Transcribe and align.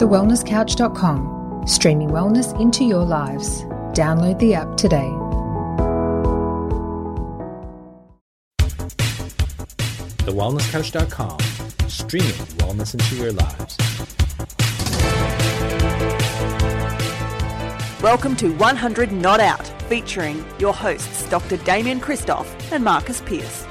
thewellnesscouch.com, 0.00 1.66
streaming 1.66 2.08
wellness 2.08 2.58
into 2.58 2.84
your 2.84 3.04
lives. 3.04 3.64
Download 3.92 4.38
the 4.38 4.54
app 4.54 4.74
today. 4.78 5.10
thewellnesscouch.com, 10.24 11.38
streaming 11.90 12.32
wellness 12.56 12.94
into 12.94 13.16
your 13.16 13.32
lives. 13.32 13.76
Welcome 18.02 18.36
to 18.36 18.56
100 18.56 19.12
Not 19.12 19.40
Out, 19.40 19.66
featuring 19.82 20.42
your 20.58 20.72
hosts 20.72 21.28
Dr. 21.28 21.58
Damien 21.58 22.00
Kristof 22.00 22.46
and 22.72 22.82
Marcus 22.82 23.20
Pearce. 23.20 23.66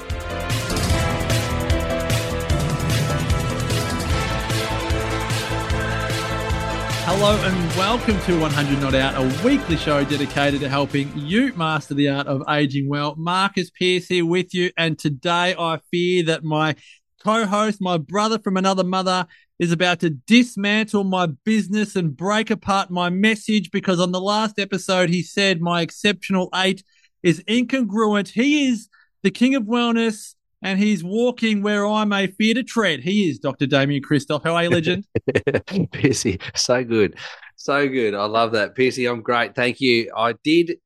Hello 7.22 7.36
and 7.44 7.76
welcome 7.76 8.18
to 8.20 8.40
100 8.40 8.80
Not 8.80 8.94
Out, 8.94 9.14
a 9.14 9.44
weekly 9.44 9.76
show 9.76 10.02
dedicated 10.02 10.58
to 10.60 10.70
helping 10.70 11.12
you 11.14 11.52
master 11.52 11.92
the 11.92 12.08
art 12.08 12.26
of 12.26 12.42
aging 12.48 12.88
well. 12.88 13.14
Marcus 13.18 13.68
Pearce 13.68 14.06
here 14.06 14.24
with 14.24 14.54
you, 14.54 14.70
and 14.78 14.98
today 14.98 15.54
I 15.58 15.80
fear 15.90 16.22
that 16.24 16.44
my 16.44 16.76
co-host, 17.22 17.78
my 17.78 17.98
brother 17.98 18.38
from 18.38 18.56
another 18.56 18.84
mother, 18.84 19.26
is 19.58 19.70
about 19.70 20.00
to 20.00 20.08
dismantle 20.08 21.04
my 21.04 21.26
business 21.44 21.94
and 21.94 22.16
break 22.16 22.50
apart 22.50 22.90
my 22.90 23.10
message 23.10 23.70
because 23.70 24.00
on 24.00 24.12
the 24.12 24.20
last 24.20 24.58
episode 24.58 25.10
he 25.10 25.22
said 25.22 25.60
my 25.60 25.82
exceptional 25.82 26.48
eight 26.54 26.82
is 27.22 27.44
incongruent. 27.46 28.28
He 28.28 28.66
is 28.68 28.88
the 29.22 29.30
king 29.30 29.54
of 29.54 29.64
wellness 29.64 30.36
and 30.62 30.78
he's 30.78 31.02
walking 31.02 31.62
where 31.62 31.86
I 31.86 32.04
may 32.04 32.26
fear 32.28 32.54
to 32.54 32.62
tread. 32.62 33.00
He 33.00 33.28
is 33.28 33.38
Dr. 33.38 33.66
Damien 33.66 34.02
Kristof. 34.02 34.42
How 34.44 34.54
are 34.54 34.64
you, 34.64 34.70
legend? 34.70 35.06
Piercy, 35.92 36.38
so 36.54 36.84
good. 36.84 37.16
So 37.56 37.88
good. 37.88 38.14
I 38.14 38.24
love 38.26 38.52
that. 38.52 38.74
Piercy, 38.74 39.06
I'm 39.06 39.22
great. 39.22 39.54
Thank 39.54 39.80
you. 39.80 40.10
I 40.16 40.34
did 40.44 40.78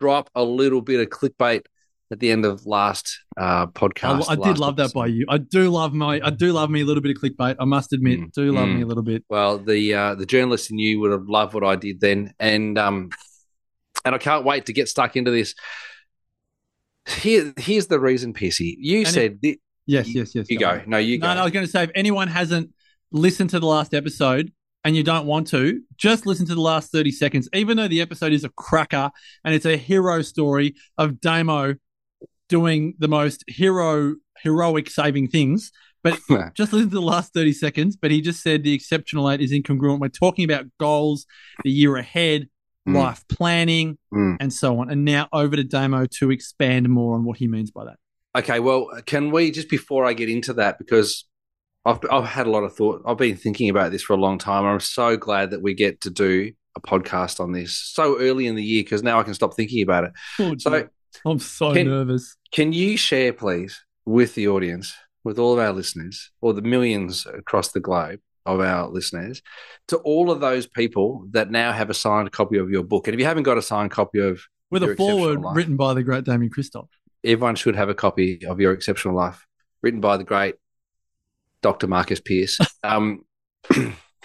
drop 0.00 0.30
a 0.34 0.42
little 0.42 0.80
bit 0.80 1.00
of 1.00 1.08
clickbait 1.08 1.62
at 2.12 2.18
the 2.18 2.30
end 2.30 2.44
of 2.44 2.66
last 2.66 3.20
uh, 3.36 3.66
podcast. 3.68 4.28
I, 4.28 4.32
I 4.32 4.36
did 4.36 4.58
love 4.58 4.74
episode. 4.74 4.88
that 4.88 4.94
by 4.94 5.06
you. 5.06 5.26
I 5.28 5.38
do 5.38 5.70
love 5.70 5.92
my 5.92 6.20
I 6.22 6.30
do 6.30 6.52
love 6.52 6.70
me 6.70 6.80
a 6.80 6.84
little 6.84 7.02
bit 7.02 7.16
of 7.16 7.22
clickbait. 7.22 7.56
I 7.60 7.64
must 7.64 7.92
admit, 7.92 8.20
mm, 8.20 8.32
do 8.32 8.52
love 8.52 8.68
mm. 8.68 8.76
me 8.76 8.82
a 8.82 8.86
little 8.86 9.02
bit. 9.02 9.24
Well, 9.28 9.58
the 9.58 9.94
uh, 9.94 10.14
the 10.16 10.26
journalist 10.26 10.70
in 10.70 10.78
you 10.78 11.00
would 11.00 11.12
have 11.12 11.28
loved 11.28 11.54
what 11.54 11.64
I 11.64 11.76
did 11.76 12.00
then. 12.00 12.34
And 12.40 12.78
um 12.78 13.10
and 14.04 14.14
I 14.14 14.18
can't 14.18 14.44
wait 14.44 14.66
to 14.66 14.72
get 14.72 14.88
stuck 14.88 15.16
into 15.16 15.30
this 15.30 15.54
here, 17.08 17.52
here's 17.58 17.86
the 17.86 18.00
reason, 18.00 18.32
Pissy. 18.32 18.74
You 18.78 18.98
and 19.00 19.08
said 19.08 19.38
if, 19.42 19.56
yes, 19.86 20.08
yes, 20.14 20.34
yes. 20.34 20.46
You 20.48 20.58
go. 20.58 20.78
go. 20.78 20.82
No, 20.86 20.98
you 20.98 21.18
no, 21.18 21.28
go. 21.28 21.34
No, 21.34 21.40
I 21.40 21.44
was 21.44 21.52
going 21.52 21.66
to 21.66 21.70
say 21.70 21.84
if 21.84 21.90
anyone 21.94 22.28
hasn't 22.28 22.70
listened 23.12 23.50
to 23.50 23.60
the 23.60 23.66
last 23.66 23.94
episode 23.94 24.52
and 24.84 24.96
you 24.96 25.02
don't 25.02 25.26
want 25.26 25.46
to, 25.48 25.82
just 25.96 26.26
listen 26.26 26.46
to 26.46 26.54
the 26.54 26.60
last 26.60 26.92
30 26.92 27.10
seconds. 27.10 27.48
Even 27.52 27.76
though 27.76 27.88
the 27.88 28.00
episode 28.00 28.32
is 28.32 28.44
a 28.44 28.50
cracker 28.50 29.10
and 29.44 29.54
it's 29.54 29.66
a 29.66 29.76
hero 29.76 30.22
story 30.22 30.74
of 30.96 31.20
Damo 31.20 31.74
doing 32.48 32.94
the 32.98 33.08
most 33.08 33.44
hero 33.46 34.14
heroic 34.42 34.90
saving 34.90 35.28
things. 35.28 35.70
But 36.02 36.18
just 36.54 36.72
listen 36.72 36.88
to 36.88 36.94
the 36.94 37.00
last 37.00 37.34
30 37.34 37.52
seconds. 37.52 37.96
But 37.96 38.10
he 38.10 38.20
just 38.20 38.42
said 38.42 38.62
the 38.62 38.74
exceptional 38.74 39.30
eight 39.30 39.40
is 39.40 39.52
incongruent. 39.52 40.00
We're 40.00 40.08
talking 40.08 40.44
about 40.44 40.66
goals, 40.78 41.26
the 41.62 41.70
year 41.70 41.96
ahead, 41.96 42.48
mm. 42.88 42.94
life 42.94 43.24
planning, 43.28 43.98
mm. 44.12 44.36
and 44.40 44.52
so 44.52 44.78
on. 44.80 44.90
And 44.90 45.04
now 45.04 45.28
over 45.32 45.56
to 45.56 45.64
Damo 45.64 46.06
to 46.18 46.30
expand 46.30 46.88
more 46.88 47.14
on 47.14 47.24
what 47.24 47.38
he 47.38 47.48
means 47.48 47.70
by 47.70 47.84
that. 47.84 47.96
Okay, 48.36 48.60
well, 48.60 48.88
can 49.06 49.30
we 49.30 49.50
just 49.50 49.68
before 49.68 50.04
I 50.04 50.12
get 50.12 50.28
into 50.28 50.52
that 50.54 50.78
because 50.78 51.24
I've 51.84 51.98
I've 52.10 52.26
had 52.26 52.46
a 52.46 52.50
lot 52.50 52.64
of 52.64 52.74
thought. 52.74 53.02
I've 53.06 53.16
been 53.16 53.36
thinking 53.36 53.70
about 53.70 53.90
this 53.90 54.02
for 54.02 54.12
a 54.12 54.20
long 54.20 54.38
time. 54.38 54.64
I'm 54.64 54.80
so 54.80 55.16
glad 55.16 55.50
that 55.50 55.62
we 55.62 55.74
get 55.74 56.00
to 56.02 56.10
do 56.10 56.52
a 56.76 56.80
podcast 56.80 57.40
on 57.40 57.52
this 57.52 57.76
so 57.76 58.20
early 58.20 58.46
in 58.46 58.54
the 58.54 58.62
year 58.62 58.82
because 58.82 59.02
now 59.02 59.18
I 59.18 59.22
can 59.22 59.34
stop 59.34 59.54
thinking 59.54 59.82
about 59.82 60.04
it. 60.04 60.12
Oh, 60.38 60.54
so 60.58 60.88
I'm 61.24 61.38
so 61.38 61.72
can, 61.72 61.86
nervous. 61.86 62.36
Can 62.52 62.72
you 62.72 62.96
share, 62.96 63.32
please, 63.32 63.82
with 64.04 64.34
the 64.34 64.48
audience, 64.48 64.94
with 65.24 65.38
all 65.38 65.52
of 65.52 65.58
our 65.58 65.72
listeners, 65.72 66.30
or 66.40 66.52
the 66.52 66.62
millions 66.62 67.26
across 67.26 67.72
the 67.72 67.80
globe, 67.80 68.20
of 68.46 68.60
our 68.60 68.88
listeners 68.88 69.42
to 69.88 69.96
all 69.98 70.30
of 70.30 70.40
those 70.40 70.66
people 70.66 71.26
that 71.30 71.50
now 71.50 71.72
have 71.72 71.90
a 71.90 71.94
signed 71.94 72.32
copy 72.32 72.58
of 72.58 72.70
your 72.70 72.82
book. 72.82 73.06
And 73.06 73.14
if 73.14 73.20
you 73.20 73.26
haven't 73.26 73.44
got 73.44 73.58
a 73.58 73.62
signed 73.62 73.90
copy 73.90 74.18
of 74.20 74.40
with 74.70 74.82
a 74.82 74.94
foreword 74.96 75.40
life, 75.40 75.56
written 75.56 75.76
by 75.76 75.94
the 75.94 76.02
great 76.02 76.24
Damien 76.24 76.50
Kristof, 76.50 76.88
everyone 77.24 77.56
should 77.56 77.76
have 77.76 77.88
a 77.88 77.94
copy 77.94 78.44
of 78.46 78.60
your 78.60 78.72
exceptional 78.72 79.14
life 79.14 79.46
written 79.82 80.00
by 80.00 80.16
the 80.16 80.24
great 80.24 80.54
Dr. 81.62 81.86
Marcus 81.86 82.20
Pearce. 82.20 82.58
um, 82.84 83.24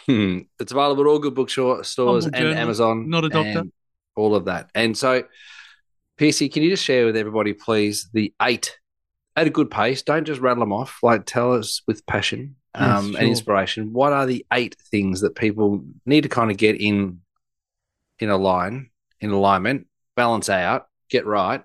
it's 0.08 0.72
available 0.72 1.04
at 1.04 1.08
all 1.08 1.20
good 1.20 1.36
bookstores 1.36 1.98
and 1.98 2.36
Amazon. 2.36 3.10
Not 3.10 3.26
a 3.26 3.30
doctor. 3.30 3.64
All 4.16 4.36
of 4.36 4.46
that. 4.46 4.70
And 4.74 4.98
so, 4.98 5.24
Piercy, 6.18 6.48
can 6.48 6.64
you 6.64 6.70
just 6.70 6.86
share 6.86 7.06
with 7.06 7.18
everybody, 7.18 7.54
please, 7.54 8.10
the 8.14 8.34
eight 8.42 8.78
at 9.36 9.48
a 9.48 9.50
good 9.50 9.70
pace? 9.70 10.04
Don't 10.04 10.26
just 10.26 10.40
rattle 10.40 10.62
them 10.62 10.72
off. 10.72 11.00
Like, 11.04 11.26
tell 11.26 11.54
us 11.54 11.82
with 11.86 12.06
passion 12.06 12.56
um, 12.76 12.88
yes, 12.88 13.12
sure. 13.12 13.20
and 13.20 13.30
inspiration. 13.30 13.94
What 13.94 14.14
are 14.14 14.26
the 14.26 14.46
eight 14.54 14.76
things 14.92 15.22
that 15.22 15.36
people 15.36 15.84
need 16.06 16.22
to 16.22 16.30
kind 16.30 16.52
of 16.52 16.58
get 16.58 16.80
in 16.80 17.22
in 18.20 18.30
a 18.30 18.38
line, 18.38 18.90
in 19.20 19.32
alignment, 19.32 19.88
balance 20.16 20.50
out, 20.50 20.88
get 21.10 21.26
right 21.26 21.64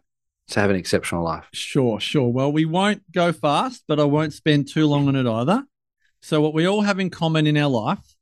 to 0.48 0.60
have 0.60 0.71
an 0.71 0.76
exceptional 0.76 1.25
life? 1.25 1.47
Sure, 1.53 2.00
sure. 2.00 2.28
Well, 2.28 2.53
we 2.53 2.65
won't 2.65 3.10
go 3.12 3.32
fast, 3.32 3.84
but 3.87 4.00
I 4.00 4.04
won't 4.04 4.32
spend 4.32 4.69
too 4.69 4.87
long 4.87 5.09
on 5.09 5.16
it 5.16 5.26
either. 5.26 5.65
So, 6.22 6.41
what 6.41 6.54
we 6.54 6.66
all 6.66 6.82
have 6.82 7.00
in 7.00 7.10
common 7.10 7.47
in 7.47 7.56
our 7.56 7.71
life 7.71 8.15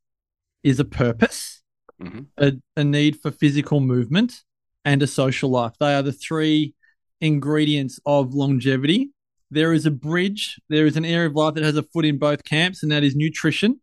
is 0.62 0.78
a 0.78 0.84
purpose, 0.84 1.62
mm-hmm. 2.00 2.20
a, 2.36 2.52
a 2.76 2.84
need 2.84 3.20
for 3.20 3.30
physical 3.30 3.80
movement, 3.80 4.42
and 4.84 5.02
a 5.02 5.06
social 5.06 5.50
life. 5.50 5.72
They 5.80 5.94
are 5.94 6.02
the 6.02 6.12
three 6.12 6.74
ingredients 7.20 7.98
of 8.06 8.34
longevity 8.34 9.10
there 9.50 9.72
is 9.72 9.86
a 9.86 9.90
bridge, 9.90 10.60
there 10.68 10.86
is 10.86 10.96
an 10.96 11.04
area 11.04 11.28
of 11.28 11.34
life 11.34 11.54
that 11.54 11.64
has 11.64 11.76
a 11.76 11.82
foot 11.82 12.04
in 12.04 12.18
both 12.18 12.44
camps, 12.44 12.82
and 12.82 12.92
that 12.92 13.04
is 13.04 13.16
nutrition. 13.16 13.80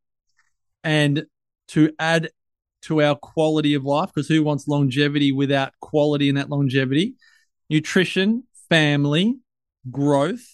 And 0.83 1.25
to 1.69 1.91
add 1.97 2.29
to 2.83 3.01
our 3.01 3.15
quality 3.15 3.73
of 3.73 3.83
life, 3.83 4.11
because 4.13 4.27
who 4.27 4.43
wants 4.43 4.67
longevity 4.67 5.31
without 5.31 5.73
quality 5.81 6.29
in 6.29 6.35
that 6.35 6.49
longevity? 6.49 7.15
Nutrition, 7.69 8.43
family, 8.69 9.37
growth, 9.89 10.45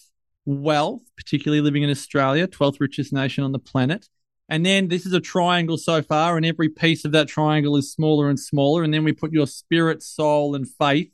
wealth, 0.46 1.02
particularly 1.16 1.60
living 1.60 1.82
in 1.82 1.90
Australia, 1.90 2.48
12th 2.48 2.80
richest 2.80 3.12
nation 3.12 3.44
on 3.44 3.52
the 3.52 3.58
planet. 3.58 4.08
And 4.48 4.66
then 4.66 4.88
this 4.88 5.06
is 5.06 5.12
a 5.12 5.20
triangle 5.20 5.78
so 5.78 6.02
far, 6.02 6.36
and 6.36 6.44
every 6.44 6.68
piece 6.68 7.04
of 7.04 7.12
that 7.12 7.28
triangle 7.28 7.76
is 7.76 7.92
smaller 7.92 8.28
and 8.28 8.40
smaller. 8.40 8.82
And 8.82 8.92
then 8.92 9.04
we 9.04 9.12
put 9.12 9.32
your 9.32 9.46
spirit, 9.46 10.02
soul, 10.02 10.54
and 10.54 10.66
faith 10.68 11.10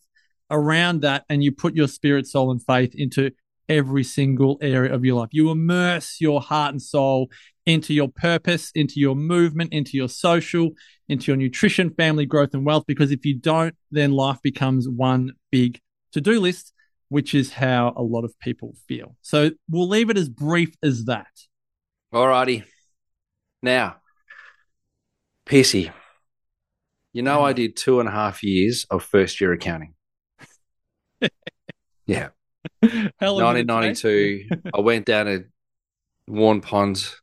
around 0.50 1.03
that, 1.03 1.25
and 1.28 1.42
you 1.42 1.53
put 1.53 1.75
your 1.75 1.88
spirit, 1.88 2.26
soul, 2.26 2.50
and 2.50 2.64
faith 2.64 2.94
into 2.94 3.32
every 3.69 4.05
single 4.05 4.59
area 4.61 4.93
of 4.93 5.05
your 5.05 5.17
life. 5.21 5.29
You 5.33 5.51
immerse 5.51 6.21
your 6.21 6.41
heart 6.41 6.73
and 6.73 6.83
soul 6.83 7.31
into 7.67 7.93
your 7.93 8.09
purpose, 8.09 8.71
into 8.75 8.99
your 8.99 9.15
movement, 9.15 9.73
into 9.73 9.97
your 9.97 10.09
social, 10.09 10.71
into 11.09 11.31
your 11.31 11.37
nutrition, 11.37 11.91
family 11.91 12.27
growth, 12.27 12.55
and 12.55 12.65
wealth. 12.65 12.84
Because 12.87 13.11
if 13.11 13.27
you 13.27 13.39
don't, 13.39 13.75
then 13.91 14.12
life 14.12 14.39
becomes 14.43 14.89
one 14.89 15.33
big 15.51 15.81
to 16.12 16.21
do 16.21 16.41
list, 16.41 16.73
which 17.09 17.34
is 17.34 17.53
how 17.53 17.93
a 17.97 18.03
lot 18.03 18.25
of 18.25 18.39
people 18.41 18.75
feel. 18.89 19.17
So 19.23 19.51
we'll 19.71 19.89
leave 19.89 20.11
it 20.11 20.17
as 20.17 20.29
brief 20.29 20.75
as 20.83 21.05
that. 21.05 21.29
Alrighty. 22.12 22.65
Now, 23.62 23.97
Piercy, 25.45 25.91
you 27.12 27.23
know, 27.23 27.43
I 27.45 27.53
mm. 27.53 27.56
did 27.56 27.77
two 27.77 28.00
and 28.00 28.09
a 28.09 28.12
half 28.12 28.43
years 28.43 28.87
of 28.91 29.03
first 29.03 29.41
year 29.41 29.53
accounting. 29.53 29.95
yeah. 32.06 32.29
1992, 32.81 34.49
I 34.75 34.81
went 34.81 35.06
down 35.06 35.27
to 35.27 35.44
Waurn 36.28 36.61
Ponds, 36.62 37.21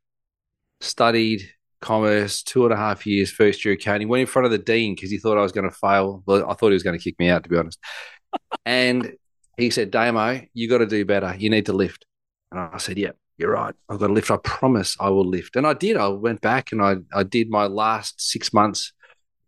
studied 0.82 1.50
commerce, 1.82 2.42
two 2.42 2.66
and 2.66 2.74
a 2.74 2.78
half 2.78 3.06
years, 3.06 3.32
first 3.32 3.64
year 3.64 3.76
accounting. 3.76 4.08
Went 4.08 4.22
in 4.22 4.28
front 4.28 4.46
of 4.46 4.52
the 4.52 4.58
dean 4.58 4.96
because 4.96 5.12
he 5.12 5.18
thought 5.18 5.38
I 5.38 5.42
was 5.42 5.52
going 5.52 5.70
to 5.70 5.76
fail. 5.76 6.24
Well, 6.26 6.50
I 6.50 6.54
thought 6.54 6.70
he 6.70 6.74
was 6.74 6.84
going 6.84 6.98
to 6.98 7.04
kick 7.04 7.18
me 7.20 7.30
out, 7.30 7.44
to 7.44 7.50
be 7.50 7.58
honest. 7.58 7.80
and 8.66 9.14
he 9.58 9.70
said, 9.70 9.92
Damo, 9.92 10.42
you 10.54 10.70
got 10.70 10.80
to 10.80 10.88
do 10.88 11.06
better. 11.06 11.36
You 11.38 11.50
need 11.50 11.68
to 11.68 11.74
lift. 11.74 12.06
And 12.52 12.60
I 12.60 12.78
said, 12.78 12.98
Yeah, 12.98 13.12
you're 13.38 13.52
right. 13.52 13.76
I've 13.90 14.00
got 14.00 14.08
to 14.08 14.14
lift. 14.14 14.32
I 14.32 14.38
promise 14.38 14.98
I 15.00 15.10
will 15.10 15.28
lift. 15.28 15.56
And 15.56 15.68
I 15.68 15.74
did. 15.74 15.98
I 15.98 16.08
went 16.08 16.42
back 16.42 16.72
and 16.72 16.82
I, 16.82 16.96
I 17.14 17.24
did 17.24 17.50
my 17.50 17.68
last 17.68 18.20
six 18.20 18.54
months 18.54 18.94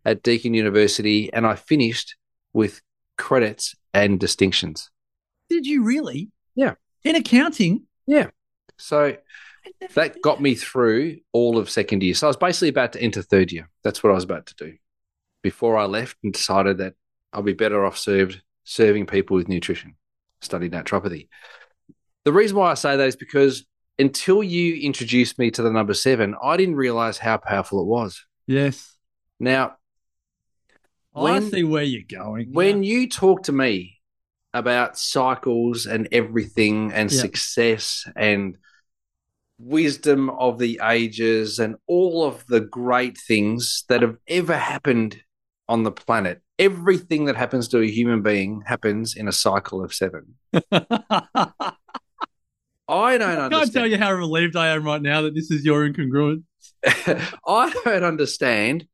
at 0.04 0.22
Deakin 0.22 0.54
University 0.54 1.32
and 1.32 1.46
I 1.46 1.54
finished 1.54 2.16
with 2.52 2.80
credits 3.16 3.74
and 3.92 4.18
distinctions. 4.18 4.90
Did 5.48 5.66
you 5.66 5.84
really? 5.84 6.30
Yeah. 6.54 6.74
In 7.04 7.16
accounting? 7.16 7.86
Yeah. 8.06 8.28
So 8.76 9.16
that 9.94 10.20
got 10.22 10.40
me 10.40 10.54
through 10.54 11.18
all 11.32 11.58
of 11.58 11.70
second 11.70 12.02
year. 12.02 12.14
So 12.14 12.26
I 12.26 12.28
was 12.28 12.36
basically 12.36 12.68
about 12.68 12.92
to 12.94 13.00
enter 13.00 13.22
third 13.22 13.52
year. 13.52 13.68
That's 13.84 14.02
what 14.02 14.10
I 14.10 14.14
was 14.14 14.24
about 14.24 14.46
to 14.46 14.54
do 14.54 14.76
before 15.42 15.76
I 15.76 15.84
left 15.84 16.16
and 16.22 16.32
decided 16.32 16.78
that 16.78 16.94
I'll 17.32 17.42
be 17.42 17.52
better 17.52 17.84
off 17.84 17.98
served 17.98 18.42
serving 18.64 19.06
people 19.06 19.36
with 19.36 19.48
nutrition, 19.48 19.94
studied 20.40 20.72
naturopathy. 20.72 21.28
The 22.24 22.32
reason 22.32 22.56
why 22.56 22.70
I 22.70 22.74
say 22.74 22.96
that 22.96 23.08
is 23.08 23.16
because 23.16 23.64
until 23.98 24.42
you 24.42 24.76
introduced 24.76 25.38
me 25.38 25.50
to 25.52 25.62
the 25.62 25.72
number 25.72 25.94
seven, 25.94 26.34
I 26.42 26.56
didn't 26.56 26.76
realize 26.76 27.18
how 27.18 27.38
powerful 27.38 27.80
it 27.80 27.86
was. 27.86 28.24
Yes. 28.46 28.96
Now, 29.40 29.76
I 31.14 31.40
see 31.40 31.64
where 31.64 31.82
you're 31.82 32.02
going. 32.02 32.52
when 32.52 32.82
you 32.82 33.08
talk 33.08 33.44
to 33.44 33.52
me 33.52 33.97
about 34.58 34.98
cycles 34.98 35.86
and 35.86 36.08
everything 36.12 36.92
and 36.92 37.10
Yeah. 37.10 37.20
success 37.20 38.06
and 38.16 38.58
wisdom 39.58 40.30
of 40.30 40.58
the 40.58 40.80
ages 40.82 41.58
and 41.58 41.76
all 41.86 42.24
of 42.24 42.46
the 42.46 42.60
great 42.60 43.18
things 43.18 43.84
that 43.88 44.02
have 44.02 44.16
ever 44.28 44.56
happened 44.56 45.22
on 45.68 45.82
the 45.82 45.90
planet, 45.90 46.42
everything 46.58 47.26
that 47.26 47.36
happens 47.36 47.68
to 47.68 47.80
a 47.80 47.90
human 47.90 48.22
being 48.22 48.62
happens 48.66 49.16
in 49.16 49.28
a 49.28 49.32
cycle 49.32 49.82
of 49.84 49.92
seven. 49.92 50.34
I 52.90 53.18
don't 53.18 53.38
I 53.38 53.48
can't 53.50 53.72
tell 53.72 53.86
you 53.86 53.98
how 53.98 54.12
relieved 54.12 54.56
I 54.56 54.68
am 54.68 54.84
right 54.84 55.02
now 55.02 55.22
that 55.22 55.34
this 55.34 55.50
is 55.50 55.64
your 55.64 55.86
incongruent. 55.86 56.44
I 56.84 57.74
don't 57.84 58.04
understand 58.04 58.86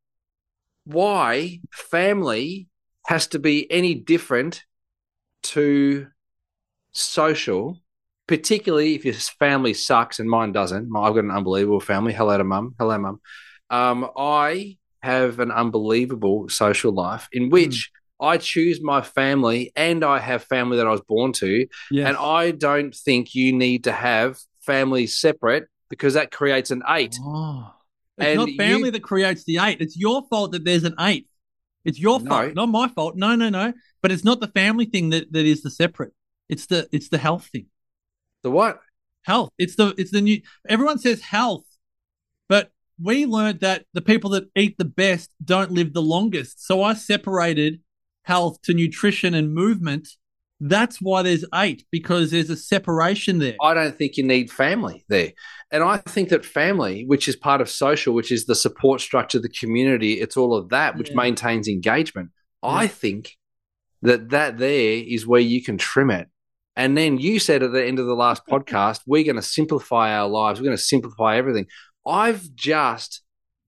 why 0.85 1.61
family 1.71 2.69
has 3.07 3.27
to 3.29 3.39
be 3.39 3.71
any 3.71 3.95
different 3.95 4.65
to 5.45 6.07
social, 6.93 7.81
particularly 8.27 8.95
if 8.95 9.05
your 9.05 9.15
family 9.15 9.75
sucks 9.75 10.19
and 10.19 10.29
mine 10.29 10.53
doesn't. 10.53 10.85
I've 10.97 11.15
got 11.15 11.25
an 11.25 11.31
unbelievable 11.31 11.81
family. 11.81 12.13
Hello 12.13 12.37
to 12.39 12.45
mum. 12.45 12.75
Hello, 12.79 12.99
mum. 12.99 13.21
Um, 13.71 14.11
I 14.17 14.79
have 15.03 15.41
an 15.41 15.51
unbelievable 15.51 16.49
social 16.49 16.93
life 16.93 17.29
in 17.33 17.51
which 17.51 17.91
I 18.21 18.39
choose 18.39 18.81
my 18.83 19.03
family 19.03 19.73
and 19.77 20.05
I 20.05 20.19
have 20.19 20.45
family 20.45 20.79
that 20.79 20.87
I 20.87 20.91
was 20.91 21.03
born 21.03 21.33
to. 21.35 21.67
Yes. 21.91 22.09
And 22.09 22.17
I 22.17 22.53
don't 22.53 22.95
think 22.95 23.35
you 23.35 23.53
need 23.53 23.85
to 23.85 23.93
have 23.93 24.39
families 24.61 25.19
separate 25.19 25.67
because 25.91 26.15
that 26.15 26.31
creates 26.31 26.71
an 26.71 26.83
eight. 26.89 27.17
Oh. 27.21 27.71
It's 28.17 28.27
And 28.29 28.39
not 28.39 28.49
you- 28.49 28.57
family 28.57 28.91
that 28.91 29.03
creates 29.03 29.45
the 29.45 29.59
eight. 29.59 29.81
It's 29.81 29.97
your 29.99 30.23
fault 30.31 30.53
that 30.53 30.65
there's 30.65 30.85
an 30.85 30.95
eight. 31.01 31.27
It's 31.85 31.99
your 31.99 32.21
No. 32.21 32.29
fault, 32.31 32.55
not 32.55 32.69
my 32.69 32.89
fault. 32.89 33.17
No, 33.17 33.35
no, 33.35 33.49
no. 33.51 33.73
But 34.03 34.13
it's 34.13 34.25
not 34.25 34.41
the 34.41 34.49
family 34.49 34.87
thing 34.87 35.11
that, 35.11 35.33
that 35.33 35.45
is 35.45 35.63
the 35.63 35.71
separate. 35.71 36.13
It's 36.49 36.67
the 36.67 36.89
it's 36.93 37.09
the 37.09 37.19
health 37.19 37.47
thing. 37.47 37.67
The 38.43 38.51
what? 38.51 38.81
Health. 39.23 39.51
It's 39.59 39.77
the 39.77 39.95
it's 39.97 40.11
the 40.11 40.21
new. 40.21 40.41
Everyone 40.69 40.99
says 40.99 41.21
health, 41.21 41.65
but 42.49 42.71
we 43.03 43.27
learned 43.27 43.61
that 43.61 43.87
the 43.93 44.03
people 44.03 44.31
that 44.31 44.49
eat 44.55 44.77
the 44.79 44.85
best 44.85 45.31
don't 45.45 45.73
live 45.73 45.93
the 45.93 46.03
longest. 46.03 46.65
So 46.67 46.83
I 46.83 46.95
separated 46.95 47.81
health 48.23 48.61
to 48.63 48.75
nutrition 48.75 49.35
and 49.35 49.55
movement. 49.55 50.09
That's 50.67 50.97
why 50.99 51.21
there's 51.21 51.45
eight 51.55 51.85
because 51.93 52.31
there's 52.31 52.49
a 52.49 52.57
separation 52.57 53.39
there. 53.39 53.55
I 53.61 53.75
don't 53.75 53.97
think 53.99 54.17
you 54.17 54.25
need 54.25 54.51
family 54.51 55.05
there. 55.11 55.33
And 55.71 55.85
I 55.85 55.99
think 55.99 56.31
that 56.31 56.43
family, 56.45 57.05
which 57.05 57.29
is 57.29 57.37
part 57.37 57.61
of 57.61 57.69
social, 57.69 58.15
which 58.15 58.33
is 58.33 58.47
the 58.47 58.55
support 58.55 59.03
structure, 59.03 59.39
the 59.39 59.51
community, 59.51 60.15
it's 60.15 60.39
all 60.39 60.55
of 60.55 60.71
that 60.71 60.97
which 60.97 61.11
Yeah. 61.11 61.17
maintains 61.17 61.69
engagement. 61.69 62.31
I 62.63 62.87
think 62.87 63.37
that 64.01 64.31
that 64.31 64.57
there 64.57 64.97
is 65.07 65.27
where 65.27 65.41
you 65.43 65.63
can 65.63 65.77
trim 65.77 66.11
it. 66.11 66.29
And 66.77 66.97
then 66.97 67.19
you 67.19 67.39
said 67.41 67.63
at 67.63 67.73
the 67.73 67.85
end 67.85 67.99
of 67.99 68.07
the 68.07 68.15
last 68.15 68.47
podcast, 68.51 69.01
we're 69.07 69.25
going 69.25 69.37
to 69.37 69.43
simplify 69.43 70.17
our 70.17 70.29
lives. 70.29 70.61
We're 70.61 70.65
going 70.67 70.77
to 70.79 70.83
simplify 70.83 71.37
everything. 71.37 71.67
I've 72.07 72.55
just 72.55 73.23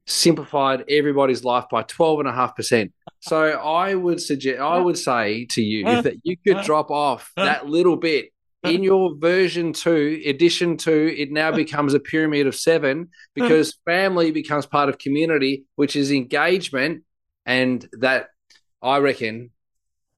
simplified 0.06 0.84
everybody's 0.88 1.44
life 1.44 1.66
by 1.70 1.82
12.5%. 1.82 2.92
So 3.26 3.42
I 3.42 3.94
would 3.94 4.20
suggest, 4.20 4.60
I 4.60 4.78
would 4.78 4.96
say 4.96 5.46
to 5.46 5.62
you 5.62 5.84
that 5.84 6.14
you 6.22 6.36
could 6.36 6.62
drop 6.62 6.90
off 6.90 7.32
that 7.36 7.66
little 7.66 7.96
bit 7.96 8.30
in 8.62 8.82
your 8.82 9.16
version 9.16 9.72
two, 9.72 10.22
edition 10.24 10.76
two, 10.76 11.14
it 11.16 11.30
now 11.32 11.50
becomes 11.52 11.94
a 11.94 12.00
pyramid 12.00 12.46
of 12.46 12.54
seven 12.54 13.08
because 13.34 13.78
family 13.84 14.30
becomes 14.30 14.66
part 14.66 14.88
of 14.88 14.98
community, 14.98 15.64
which 15.74 15.96
is 15.96 16.10
engagement. 16.10 17.02
And 17.44 17.88
that, 18.00 18.28
I 18.82 18.98
reckon, 18.98 19.50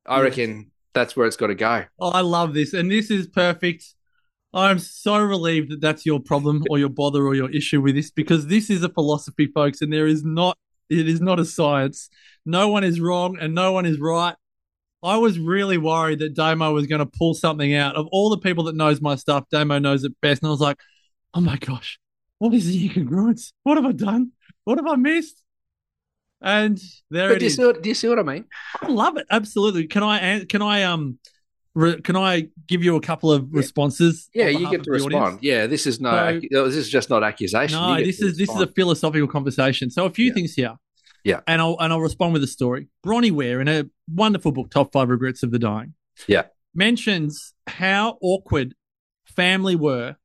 I 0.06 0.20
reckon 0.20 0.70
that's 0.94 1.16
where 1.16 1.26
it's 1.26 1.36
got 1.36 1.48
to 1.48 1.54
go. 1.54 1.84
Oh, 2.00 2.10
I 2.10 2.20
love 2.20 2.54
this, 2.54 2.72
and 2.74 2.90
this 2.90 3.10
is 3.10 3.26
perfect. 3.26 3.84
I'm 4.54 4.78
so 4.78 5.18
relieved 5.18 5.70
that 5.70 5.80
that's 5.80 6.06
your 6.06 6.20
problem 6.20 6.64
or 6.70 6.78
your 6.78 6.88
bother 6.88 7.26
or 7.26 7.34
your 7.34 7.50
issue 7.50 7.82
with 7.82 7.94
this 7.94 8.10
because 8.10 8.46
this 8.46 8.70
is 8.70 8.82
a 8.82 8.88
philosophy, 8.88 9.46
folks, 9.46 9.82
and 9.82 9.92
there 9.92 10.06
is 10.06 10.24
not. 10.24 10.58
It 10.90 11.06
is 11.06 11.20
not 11.20 11.38
a 11.38 11.44
science. 11.44 12.08
No 12.48 12.68
one 12.68 12.82
is 12.82 12.98
wrong 12.98 13.36
and 13.38 13.54
no 13.54 13.72
one 13.72 13.84
is 13.86 14.00
right. 14.00 14.34
I 15.02 15.16
was 15.18 15.38
really 15.38 15.78
worried 15.78 16.18
that 16.20 16.34
Damo 16.34 16.72
was 16.72 16.86
going 16.86 16.98
to 17.00 17.06
pull 17.06 17.34
something 17.34 17.74
out. 17.74 17.94
Of 17.94 18.06
all 18.10 18.30
the 18.30 18.38
people 18.38 18.64
that 18.64 18.74
knows 18.74 19.00
my 19.00 19.14
stuff, 19.16 19.44
Damo 19.50 19.78
knows 19.78 20.02
it 20.02 20.12
best, 20.22 20.42
and 20.42 20.48
I 20.48 20.50
was 20.50 20.60
like, 20.60 20.78
"Oh 21.34 21.40
my 21.40 21.56
gosh, 21.56 22.00
what 22.38 22.52
is 22.54 22.66
the 22.66 22.88
incongruence? 22.88 23.52
What 23.62 23.76
have 23.76 23.84
I 23.86 23.92
done? 23.92 24.32
What 24.64 24.78
have 24.78 24.86
I 24.88 24.96
missed?" 24.96 25.44
And 26.40 26.80
there 27.10 27.28
But 27.28 27.36
it 27.36 27.38
do 27.40 27.44
you, 27.44 27.48
is. 27.48 27.56
see 27.56 27.64
what, 27.64 27.82
do 27.82 27.88
you 27.88 27.94
see 27.94 28.08
what 28.08 28.18
I 28.18 28.22
mean? 28.22 28.44
I 28.80 28.88
love 28.88 29.16
it. 29.18 29.26
Absolutely. 29.30 29.86
Can 29.86 30.02
I 30.02 30.44
can 30.46 30.62
I 30.62 30.84
um 30.84 31.18
re- 31.74 32.00
can 32.00 32.16
I 32.16 32.48
give 32.66 32.82
you 32.82 32.96
a 32.96 33.00
couple 33.00 33.30
of 33.30 33.52
responses? 33.52 34.28
Yeah, 34.34 34.48
you 34.48 34.70
get 34.70 34.84
to 34.84 34.90
respond. 34.90 35.14
audience? 35.14 35.42
Yeah, 35.42 35.66
this 35.66 35.86
is 35.86 36.00
no, 36.00 36.40
So- 36.52 36.64
this 36.66 36.76
is 36.76 36.88
just 36.88 37.10
not 37.10 37.22
accusation. 37.22 37.78
No, 37.78 37.96
this 37.96 38.20
is 38.20 38.36
this 38.38 38.48
is 38.50 38.60
a 38.60 38.66
philosophical 38.68 39.28
conversation. 39.28 39.90
So 39.90 40.06
a 40.06 40.10
few 40.10 40.26
Yeah. 40.26 40.32
things 40.34 40.54
here. 40.54 40.76
Yeah. 41.24 41.40
And 41.46 41.60
I'll 41.60 41.76
and 41.80 41.92
I'll 41.92 42.00
respond 42.00 42.32
with 42.32 42.42
a 42.42 42.48
story. 42.48 42.88
Bronnie 43.02 43.30
Ware 43.30 43.60
in 43.60 43.68
a 43.68 43.84
wonderful 44.12 44.52
book, 44.52 44.70
Top 44.70 44.92
Five 44.92 45.08
Regrets 45.08 45.42
of 45.42 45.50
the 45.50 45.58
Dying. 45.58 45.94
Yeah. 46.26 46.44
Mentions 46.74 47.54
how 47.66 48.18
awkward 48.20 48.74
family 49.24 49.76
were 49.76 50.16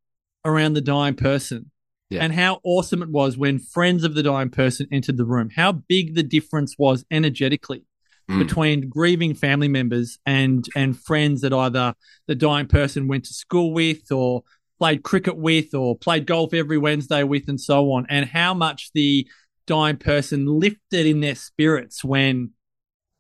around 0.46 0.74
the 0.74 0.82
dying 0.82 1.16
person. 1.16 1.72
Yeah. 2.10 2.24
And 2.24 2.34
how 2.34 2.60
awesome 2.64 3.02
it 3.02 3.10
was 3.10 3.38
when 3.38 3.58
friends 3.58 4.04
of 4.04 4.14
the 4.14 4.22
dying 4.22 4.50
person 4.50 4.88
entered 4.92 5.18
the 5.18 5.26
room. 5.26 5.50
How 5.56 5.72
big 5.72 6.16
the 6.16 6.24
difference 6.24 6.76
was 6.78 7.06
energetically. 7.10 7.86
Mm. 8.32 8.40
between 8.40 8.88
grieving 8.88 9.36
family 9.36 9.68
members 9.68 10.18
and 10.26 10.66
and 10.78 10.98
friends 10.98 11.42
that 11.42 11.52
either 11.52 11.94
the 12.26 12.36
dying 12.36 12.68
person 12.68 13.10
went 13.10 13.26
to 13.26 13.34
school 13.34 13.74
with 13.74 14.10
or 14.14 14.44
played 14.80 15.04
cricket 15.04 15.36
with 15.36 15.74
or 15.74 15.98
played 15.98 16.26
golf 16.26 16.54
every 16.54 16.78
Wednesday 16.78 17.24
with 17.24 17.50
and 17.50 17.60
so 17.60 17.92
on 17.92 18.06
and 18.10 18.26
how 18.26 18.54
much 18.54 18.92
the 18.94 19.28
dying 19.66 19.98
person 19.98 20.46
lifted 20.46 21.06
in 21.06 21.22
their 21.22 21.36
spirits 21.36 22.04
when 22.04 22.52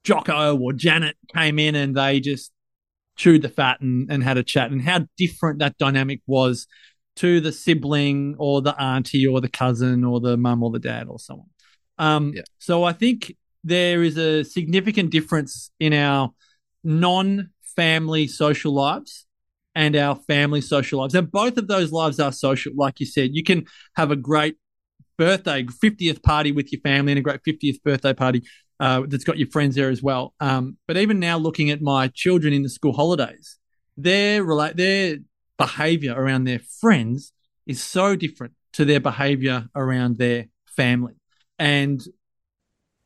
Jocko 0.04 0.58
or 0.58 0.74
Janet 0.74 1.16
came 1.34 1.60
in 1.60 1.76
and 1.76 1.96
they 1.96 2.20
just 2.20 2.52
chewed 3.16 3.42
the 3.42 3.50
fat 3.50 3.80
and, 3.82 4.12
and 4.12 4.24
had 4.24 4.38
a 4.38 4.44
chat 4.44 4.72
and 4.72 4.82
how 4.82 5.06
different 5.18 5.60
that 5.60 5.78
dynamic 5.78 6.22
was 6.26 6.68
to 7.16 7.40
the 7.40 7.52
sibling 7.52 8.36
or 8.40 8.62
the 8.62 8.80
auntie 8.82 9.28
or 9.28 9.40
the 9.40 9.50
cousin 9.50 10.04
or 10.04 10.20
the 10.20 10.36
mum 10.36 10.64
or 10.64 10.72
the 10.72 10.80
dad 10.80 11.08
or 11.08 11.20
someone. 11.20 11.48
Um, 11.98 12.34
Yeah. 12.36 12.42
So 12.60 12.84
I 12.84 12.94
think 12.94 13.36
there 13.64 14.04
is 14.04 14.18
a 14.18 14.44
significant 14.44 15.12
difference 15.12 15.72
in 15.80 15.94
our 15.94 16.32
non 16.84 17.52
family 17.76 18.28
social 18.28 18.74
lives 18.74 19.26
and 19.76 19.96
our 19.96 20.16
family 20.16 20.62
social 20.62 21.00
lives. 21.00 21.16
And 21.16 21.32
both 21.32 21.58
of 21.58 21.68
those 21.68 21.92
lives 21.92 22.20
are 22.20 22.32
social. 22.32 22.74
Like 22.76 23.00
you 23.00 23.06
said, 23.06 23.32
you 23.34 23.44
can 23.44 23.66
have 23.96 24.12
a 24.12 24.16
great 24.16 24.58
birthday, 25.18 25.64
50th 25.64 26.24
party 26.24 26.52
with 26.52 26.72
your 26.72 26.82
family 26.82 27.12
and 27.12 27.20
a 27.20 27.22
great 27.22 27.42
50th 27.48 27.82
birthday 27.84 28.14
party 28.14 28.44
uh, 28.80 29.04
that's 29.08 29.24
got 29.24 29.38
your 29.38 29.50
friends 29.50 29.76
there 29.76 29.90
as 29.90 30.02
well. 30.02 30.34
Um, 30.40 30.78
but 30.88 30.98
even 30.98 31.20
now, 31.20 31.38
looking 31.38 31.70
at 31.70 31.82
my 31.82 32.10
children 32.10 32.54
in 32.54 32.64
the 32.64 32.70
school 32.70 32.94
holidays, 32.94 33.58
their 33.96 34.44
relate 34.44 34.76
their 34.76 35.18
behavior 35.58 36.14
around 36.16 36.46
their 36.46 36.60
friends 36.60 37.32
is 37.66 37.82
so 37.82 38.16
different 38.16 38.54
to 38.74 38.86
their 38.86 39.00
behavior 39.00 39.68
around 39.76 40.18
their 40.18 40.48
family. 40.66 41.14
And 41.60 42.04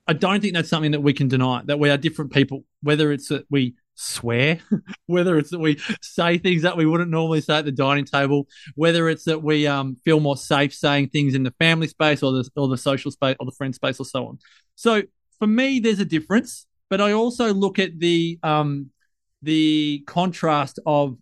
I 0.08 0.14
don't 0.14 0.42
think 0.42 0.54
that's 0.54 0.70
something 0.70 0.92
that 0.92 1.02
we 1.02 1.14
can 1.14 1.28
deny 1.28 1.62
that 1.66 1.80
we 1.80 1.90
are 1.90 1.98
different 1.98 2.32
people, 2.32 2.64
whether 2.82 3.12
it's 3.12 3.28
that 3.28 3.46
we 3.50 3.76
swear, 3.98 4.60
whether 5.08 5.38
it's 5.38 5.50
that 5.50 5.60
we 5.60 5.78
say 6.02 6.38
things 6.38 6.62
that 6.62 6.78
we 6.78 6.86
wouldn't 6.86 7.10
normally 7.12 7.42
say 7.42 7.58
at 7.58 7.66
the 7.66 7.72
dining 7.72 8.06
table, 8.06 8.48
whether 8.76 9.10
it's 9.10 9.26
that 9.26 9.44
we 9.44 9.68
um, 9.68 9.98
feel 10.06 10.20
more 10.20 10.38
safe 10.38 10.74
saying 10.74 11.10
things 11.10 11.34
in 11.36 11.44
the 11.44 11.54
family 11.60 11.88
space 11.88 12.24
or 12.24 12.32
the, 12.32 12.50
or 12.56 12.68
the 12.68 12.78
social 12.78 13.12
space 13.12 13.36
or 13.40 13.46
the 13.46 13.52
friend 13.52 13.74
space 13.76 14.00
or 14.00 14.06
so 14.06 14.28
on. 14.28 14.40
So 14.76 15.04
for 15.40 15.48
me, 15.48 15.80
there's 15.80 16.00
a 16.00 16.06
difference, 16.06 16.66
but 16.90 17.02
I 17.02 17.12
also 17.12 17.54
look 17.54 17.80
at 17.80 18.00
the, 18.00 18.40
um, 18.44 18.92
the 19.42 20.04
contrast 20.08 20.80
of 20.86 21.18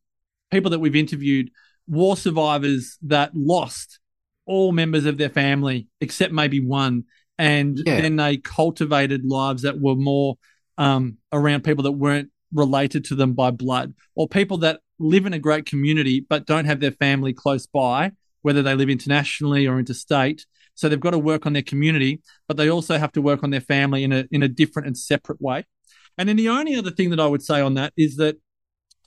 people 0.52 0.72
that 0.72 0.80
we've 0.80 0.96
interviewed, 0.96 1.50
war 1.88 2.18
survivors 2.18 2.98
that 3.04 3.32
lost 3.34 4.00
all 4.46 4.72
members 4.72 5.06
of 5.06 5.18
their 5.18 5.30
family 5.30 5.88
except 6.02 6.32
maybe 6.34 6.60
one 6.60 7.04
and 7.38 7.80
Yeah. 7.86 7.98
then 8.02 8.16
they 8.16 8.38
cultivated 8.38 9.26
lives 9.26 9.64
that 9.64 9.80
were 9.80 9.96
more 9.96 10.38
um, 10.78 11.18
around 11.32 11.64
people 11.64 11.84
that 11.84 11.92
weren't 11.94 12.30
related 12.56 13.04
to 13.06 13.16
them 13.16 13.34
by 13.34 13.52
blood, 13.52 13.94
or 14.16 14.28
people 14.28 14.58
that 14.60 14.80
live 14.98 15.26
in 15.26 15.34
a 15.34 15.40
great 15.40 15.66
community 15.66 16.26
but 16.28 16.46
don't 16.46 16.66
have 16.66 16.80
their 16.80 16.92
family 16.92 17.34
close 17.34 17.68
by, 17.68 18.12
whether 18.42 18.64
they 18.64 18.74
live 18.74 18.90
internationally 18.90 19.68
or 19.68 19.78
interstate. 19.78 20.46
So 20.74 20.90
they've 20.90 21.00
got 21.00 21.12
to 21.12 21.20
work 21.20 21.46
on 21.46 21.54
their 21.54 21.62
community, 21.62 22.22
but 22.48 22.58
they 22.58 22.70
also 22.70 22.98
have 22.98 23.12
to 23.14 23.22
work 23.22 23.44
on 23.44 23.50
their 23.50 23.62
family 23.62 24.04
in 24.04 24.12
a 24.12 24.26
in 24.32 24.42
a 24.44 24.48
different 24.48 24.88
and 24.88 24.98
separate 24.98 25.42
way. 25.42 25.66
And 26.18 26.28
then 26.28 26.38
the 26.38 26.50
only 26.50 26.76
other 26.76 26.92
thing 26.92 27.10
that 27.12 27.20
I 27.20 27.28
would 27.28 27.44
say 27.44 27.62
on 27.62 27.76
that 27.76 27.94
is 27.98 28.16
that 28.18 28.38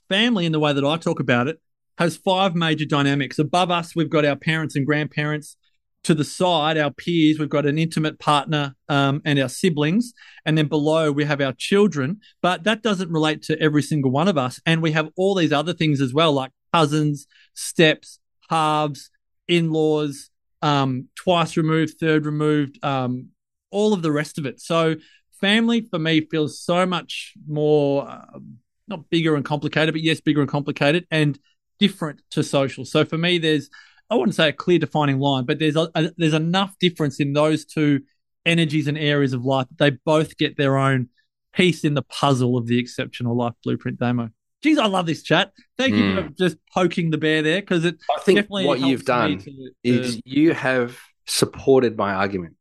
family, 0.07 0.45
in 0.45 0.51
the 0.51 0.59
way 0.59 0.73
that 0.73 0.85
I 0.85 0.97
talk 0.97 1.19
about 1.19 1.47
it, 1.47 1.59
has 1.97 2.17
five 2.17 2.55
major 2.55 2.85
dynamics. 2.85 3.39
Above 3.39 3.71
us, 3.71 3.95
we've 3.95 4.09
got 4.09 4.25
our 4.25 4.35
parents 4.35 4.75
and 4.75 4.85
grandparents. 4.85 5.57
To 6.03 6.13
the 6.13 6.23
side, 6.23 6.77
our 6.77 6.91
peers, 6.91 7.39
we've 7.39 7.49
got 7.49 7.65
an 7.65 7.77
intimate 7.77 8.19
partner 8.19 8.75
um, 8.87 9.21
and 9.25 9.37
our 9.39 9.49
siblings. 9.49 10.13
And 10.45 10.57
then 10.57 10.67
below, 10.67 11.11
we 11.11 11.25
have 11.25 11.41
our 11.41 11.53
children. 11.53 12.21
But 12.41 12.63
that 12.63 12.81
doesn't 12.81 13.11
relate 13.11 13.41
to 13.43 13.61
every 13.61 13.81
single 13.81 14.11
one 14.11 14.27
of 14.27 14.37
us. 14.37 14.59
And 14.65 14.81
we 14.81 14.93
have 14.93 15.09
all 15.17 15.35
these 15.35 15.51
other 15.51 15.73
things 15.73 15.99
as 15.99 16.13
well, 16.13 16.31
like 16.31 16.51
cousins, 16.73 17.27
steps, 17.53 18.19
halves, 18.49 19.09
in 19.49 19.71
laws, 19.71 20.29
um, 20.61 21.09
twice 21.15 21.57
removed, 21.57 21.95
third 21.99 22.25
removed, 22.25 22.77
um, 22.83 23.29
all 23.71 23.93
of 23.93 24.01
the 24.01 24.11
rest 24.11 24.37
of 24.37 24.45
it. 24.45 24.61
So, 24.61 24.95
family 25.41 25.81
for 25.81 25.99
me 25.99 26.21
feels 26.21 26.59
so 26.59 26.85
much 26.85 27.33
more, 27.47 28.07
uh, 28.07 28.39
not 28.87 29.09
bigger 29.09 29.35
and 29.35 29.43
complicated, 29.43 29.93
but 29.93 30.01
yes, 30.01 30.21
bigger 30.21 30.41
and 30.41 30.49
complicated 30.49 31.07
and 31.11 31.39
different 31.79 32.21
to 32.31 32.43
social. 32.43 32.85
So, 32.85 33.03
for 33.03 33.17
me, 33.17 33.39
there's 33.39 33.69
I 34.09 34.15
wouldn't 34.15 34.35
say 34.35 34.49
a 34.49 34.53
clear 34.53 34.79
defining 34.79 35.19
line, 35.19 35.45
but 35.45 35.59
there's 35.59 35.75
a, 35.75 35.89
a, 35.95 36.11
there's 36.17 36.33
enough 36.33 36.75
difference 36.79 37.19
in 37.19 37.33
those 37.33 37.65
two 37.65 38.01
energies 38.45 38.87
and 38.87 38.97
areas 38.97 39.33
of 39.33 39.45
life 39.45 39.67
that 39.69 39.77
they 39.77 39.97
both 40.05 40.37
get 40.37 40.57
their 40.57 40.77
own 40.77 41.09
piece 41.53 41.83
in 41.83 41.93
the 41.93 42.01
puzzle 42.01 42.57
of 42.57 42.67
the 42.67 42.79
exceptional 42.79 43.35
life 43.35 43.53
blueprint 43.63 43.99
Damo. 43.99 44.29
Geez, 44.61 44.77
I 44.77 44.87
love 44.87 45.05
this 45.05 45.23
chat. 45.23 45.51
Thank 45.77 45.93
mm. 45.93 45.97
you 45.97 46.15
for 46.15 46.21
hmm. 46.23 46.33
just 46.37 46.57
poking 46.73 47.11
the 47.11 47.17
bear 47.17 47.41
there 47.41 47.61
because 47.61 47.85
it. 47.85 47.97
I 48.15 48.19
think 48.21 48.47
what 48.49 48.79
you've 48.79 49.05
done 49.05 49.39
to, 49.39 49.45
to... 49.45 49.71
is 49.83 50.21
you 50.25 50.53
have 50.53 50.99
supported 51.25 51.97
my 51.97 52.13
argument. 52.13 52.55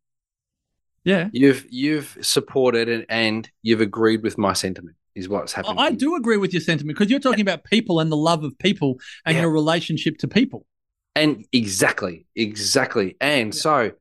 Yeah, 1.05 1.29
you've 1.33 1.67
you've 1.71 2.17
supported 2.21 2.89
and, 2.89 3.07
and 3.09 3.51
you've 3.63 3.81
agreed 3.81 4.23
with 4.23 4.39
my 4.39 4.53
sentiment 4.53 4.97
is 5.15 5.29
what's 5.29 5.53
happening. 5.53 5.79
I 5.79 5.91
do 5.91 6.15
agree 6.15 6.37
with 6.37 6.53
your 6.53 6.61
sentiment 6.61 6.97
because 6.97 7.11
you're 7.11 7.21
talking 7.21 7.41
about 7.41 7.65
people 7.65 7.99
and 7.99 8.13
the 8.13 8.17
love 8.17 8.45
of 8.45 8.57
people 8.59 9.01
and 9.25 9.35
yeah. 9.35 9.43
your 9.43 9.51
relationship 9.51 10.19
to 10.19 10.29
people. 10.29 10.67
And 11.19 11.45
exactly, 11.53 12.27
exactly. 12.37 13.17
And 13.21 13.53
yeah. 13.53 13.61
so 13.61 13.93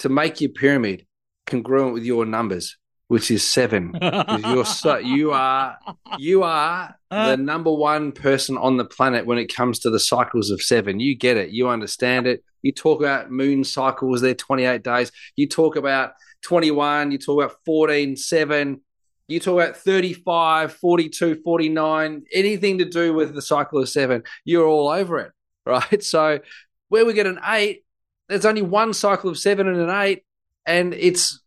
to 0.00 0.08
make 0.10 0.42
your 0.42 0.50
pyramid 0.50 1.06
congruent 1.46 1.94
with 1.94 2.04
your 2.04 2.26
numbers, 2.26 2.76
which 3.08 3.30
is 3.30 3.42
seven, 3.42 3.96
you're 4.44 4.66
so, 4.66 4.98
you 4.98 5.32
are 5.46 5.78
you 6.18 6.42
are 6.42 6.94
the 7.10 7.36
number 7.36 7.72
one 7.72 8.12
person 8.12 8.58
on 8.58 8.76
the 8.76 8.84
planet 8.84 9.24
when 9.24 9.38
it 9.38 9.52
comes 9.52 9.78
to 9.80 9.90
the 9.90 9.98
cycles 9.98 10.50
of 10.50 10.60
seven. 10.60 11.00
You 11.00 11.16
get 11.16 11.38
it, 11.38 11.48
you 11.48 11.68
understand 11.70 12.26
it. 12.26 12.44
You 12.60 12.72
talk 12.72 13.00
about 13.00 13.30
moon 13.30 13.64
cycles, 13.64 14.20
they're 14.20 14.34
28 14.34 14.82
days. 14.82 15.10
You 15.36 15.48
talk 15.48 15.76
about 15.76 16.12
21, 16.42 17.10
you 17.10 17.16
talk 17.16 17.42
about 17.42 17.56
14, 17.64 18.16
7, 18.16 18.80
you 19.28 19.40
talk 19.40 19.54
about 19.54 19.78
35, 19.78 20.74
42, 20.74 21.40
49, 21.42 22.24
anything 22.34 22.78
to 22.78 22.84
do 22.84 23.14
with 23.14 23.34
the 23.34 23.40
cycle 23.40 23.80
of 23.80 23.88
seven, 23.88 24.24
you're 24.44 24.66
all 24.66 24.88
over 24.88 25.20
it 25.20 25.32
right? 25.66 26.02
So 26.02 26.40
where 26.88 27.04
we 27.04 27.12
get 27.12 27.26
an 27.26 27.38
eight, 27.44 27.84
there's 28.28 28.44
only 28.44 28.62
one 28.62 28.92
cycle 28.92 29.30
of 29.30 29.38
seven 29.38 29.68
and 29.68 29.80
an 29.80 29.90
eight, 29.90 30.24
and 30.66 30.94
it's 30.94 31.40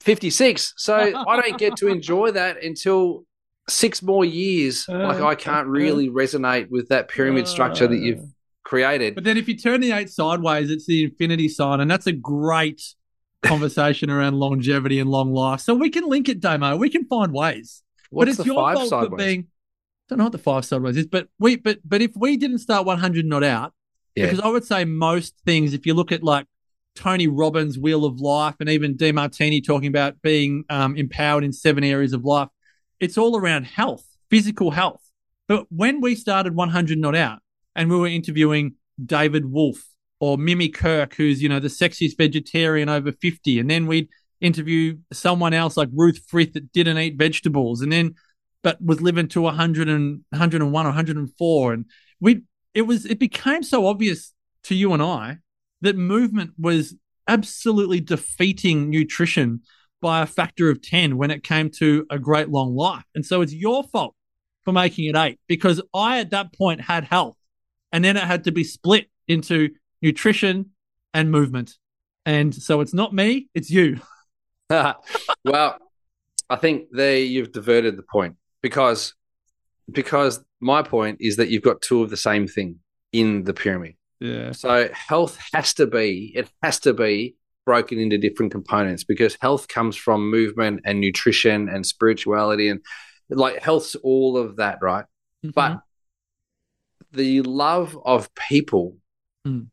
56. 0.00 0.74
So 0.76 0.94
I 0.94 1.40
don't 1.40 1.58
get 1.58 1.76
to 1.78 1.88
enjoy 1.88 2.32
that 2.32 2.62
until 2.62 3.24
six 3.68 4.02
more 4.02 4.24
years. 4.24 4.86
like 4.88 5.20
I 5.20 5.32
uh, 5.32 5.34
can't 5.34 5.66
really 5.66 6.08
resonate 6.08 6.70
with 6.70 6.88
that 6.88 7.08
pyramid 7.08 7.48
structure 7.48 7.86
that 7.86 7.98
you've 7.98 8.24
created. 8.64 9.14
But 9.14 9.24
then 9.24 9.36
if 9.36 9.48
you 9.48 9.56
turn 9.56 9.80
the 9.80 9.92
eight 9.92 10.10
sideways, 10.10 10.70
it's 10.70 10.86
the 10.86 11.04
infinity 11.04 11.48
sign, 11.48 11.80
and 11.80 11.90
that's 11.90 12.06
a 12.06 12.12
great 12.12 12.82
conversation 13.42 14.10
around 14.10 14.34
longevity 14.34 15.00
and 15.00 15.10
long 15.10 15.32
life. 15.32 15.60
So 15.60 15.74
we 15.74 15.90
can 15.90 16.06
link 16.06 16.28
it, 16.28 16.40
Damo. 16.40 16.76
We 16.76 16.90
can 16.90 17.06
find 17.06 17.32
ways. 17.32 17.82
What's 18.10 18.36
but 18.36 18.40
it's 18.40 18.46
your 18.46 18.56
fault 18.56 18.88
sideways? 18.88 19.10
for 19.10 19.16
being 19.16 19.46
don't 20.08 20.18
know 20.18 20.24
what 20.24 20.32
the 20.32 20.38
five 20.38 20.64
star 20.64 20.78
sideways 20.78 20.96
is, 20.96 21.06
but 21.06 21.28
we 21.38 21.56
but 21.56 21.78
but 21.84 22.00
if 22.02 22.12
we 22.16 22.36
didn't 22.36 22.58
start 22.58 22.86
100 22.86 23.24
not 23.24 23.42
out, 23.42 23.72
yeah. 24.14 24.26
because 24.26 24.40
I 24.40 24.48
would 24.48 24.64
say 24.64 24.84
most 24.84 25.34
things, 25.44 25.74
if 25.74 25.86
you 25.86 25.94
look 25.94 26.12
at 26.12 26.22
like 26.22 26.46
Tony 26.94 27.26
Robbins' 27.26 27.78
Wheel 27.78 28.04
of 28.04 28.20
Life 28.20 28.56
and 28.60 28.68
even 28.68 28.96
Demartini 28.96 29.64
talking 29.64 29.88
about 29.88 30.22
being 30.22 30.64
um, 30.70 30.96
empowered 30.96 31.44
in 31.44 31.52
seven 31.52 31.84
areas 31.84 32.12
of 32.12 32.24
life, 32.24 32.48
it's 33.00 33.18
all 33.18 33.36
around 33.36 33.64
health, 33.64 34.04
physical 34.30 34.70
health. 34.70 35.02
But 35.48 35.66
when 35.70 36.00
we 36.00 36.14
started 36.14 36.54
100 36.54 36.98
not 36.98 37.14
out 37.14 37.40
and 37.74 37.90
we 37.90 37.96
were 37.96 38.08
interviewing 38.08 38.74
David 39.04 39.50
Wolfe 39.50 39.84
or 40.18 40.38
Mimi 40.38 40.68
Kirk, 40.68 41.14
who's 41.14 41.42
you 41.42 41.48
know 41.48 41.60
the 41.60 41.68
sexiest 41.68 42.16
vegetarian 42.16 42.88
over 42.88 43.12
50, 43.12 43.58
and 43.58 43.70
then 43.70 43.86
we'd 43.86 44.08
interview 44.40 44.98
someone 45.12 45.54
else 45.54 45.76
like 45.76 45.88
Ruth 45.92 46.20
Frith 46.26 46.52
that 46.54 46.72
didn't 46.72 46.98
eat 46.98 47.16
vegetables, 47.16 47.82
and 47.82 47.92
then 47.92 48.14
but 48.66 48.84
was 48.84 49.00
living 49.00 49.28
to 49.28 49.42
100 49.42 49.88
and 49.88 50.24
101 50.30 50.86
or 50.86 50.88
104 50.88 51.72
and 51.72 51.84
we 52.18 52.42
it 52.74 52.82
was 52.82 53.06
it 53.06 53.20
became 53.20 53.62
so 53.62 53.86
obvious 53.86 54.34
to 54.64 54.74
you 54.74 54.92
and 54.92 55.00
I 55.00 55.36
that 55.82 55.96
movement 55.96 56.50
was 56.58 56.96
absolutely 57.28 58.00
defeating 58.00 58.90
nutrition 58.90 59.60
by 60.00 60.20
a 60.20 60.26
factor 60.26 60.68
of 60.68 60.82
10 60.82 61.16
when 61.16 61.30
it 61.30 61.44
came 61.44 61.70
to 61.78 62.06
a 62.10 62.18
great 62.18 62.48
long 62.48 62.74
life. 62.74 63.04
And 63.14 63.24
so 63.24 63.40
it's 63.40 63.54
your 63.54 63.84
fault 63.84 64.16
for 64.64 64.72
making 64.72 65.04
it 65.04 65.16
8 65.16 65.38
because 65.46 65.80
I 65.94 66.18
at 66.18 66.30
that 66.30 66.52
point 66.52 66.80
had 66.80 67.04
health 67.04 67.36
and 67.92 68.04
then 68.04 68.16
it 68.16 68.24
had 68.24 68.42
to 68.44 68.50
be 68.50 68.64
split 68.64 69.06
into 69.28 69.68
nutrition 70.02 70.70
and 71.14 71.30
movement. 71.30 71.76
And 72.24 72.52
so 72.52 72.80
it's 72.80 72.92
not 72.92 73.14
me, 73.14 73.46
it's 73.54 73.70
you. 73.70 74.00
well, 74.70 75.78
I 76.50 76.56
think 76.56 76.88
there 76.90 77.18
you've 77.18 77.52
diverted 77.52 77.96
the 77.96 78.02
point 78.02 78.34
because 78.66 79.14
because 79.92 80.44
my 80.60 80.82
point 80.82 81.18
is 81.20 81.36
that 81.36 81.50
you've 81.50 81.62
got 81.62 81.80
two 81.80 82.02
of 82.02 82.10
the 82.10 82.16
same 82.16 82.48
thing 82.48 82.80
in 83.12 83.44
the 83.44 83.54
pyramid. 83.54 83.94
Yeah. 84.18 84.50
So 84.50 84.88
health 84.92 85.38
has 85.52 85.72
to 85.74 85.86
be 85.86 86.32
it 86.34 86.50
has 86.64 86.80
to 86.80 86.92
be 86.92 87.36
broken 87.64 88.00
into 88.00 88.18
different 88.18 88.50
components 88.50 89.04
because 89.04 89.36
health 89.40 89.68
comes 89.68 89.94
from 89.94 90.30
movement 90.32 90.80
and 90.84 91.00
nutrition 91.00 91.68
and 91.68 91.86
spirituality 91.86 92.68
and 92.68 92.80
like 93.30 93.62
health's 93.62 93.94
all 93.94 94.36
of 94.36 94.56
that, 94.56 94.78
right? 94.82 95.04
Mm-hmm. 95.44 95.50
But 95.54 95.80
the 97.12 97.42
love 97.42 97.96
of 98.04 98.34
people 98.34 98.96
mm. 99.46 99.68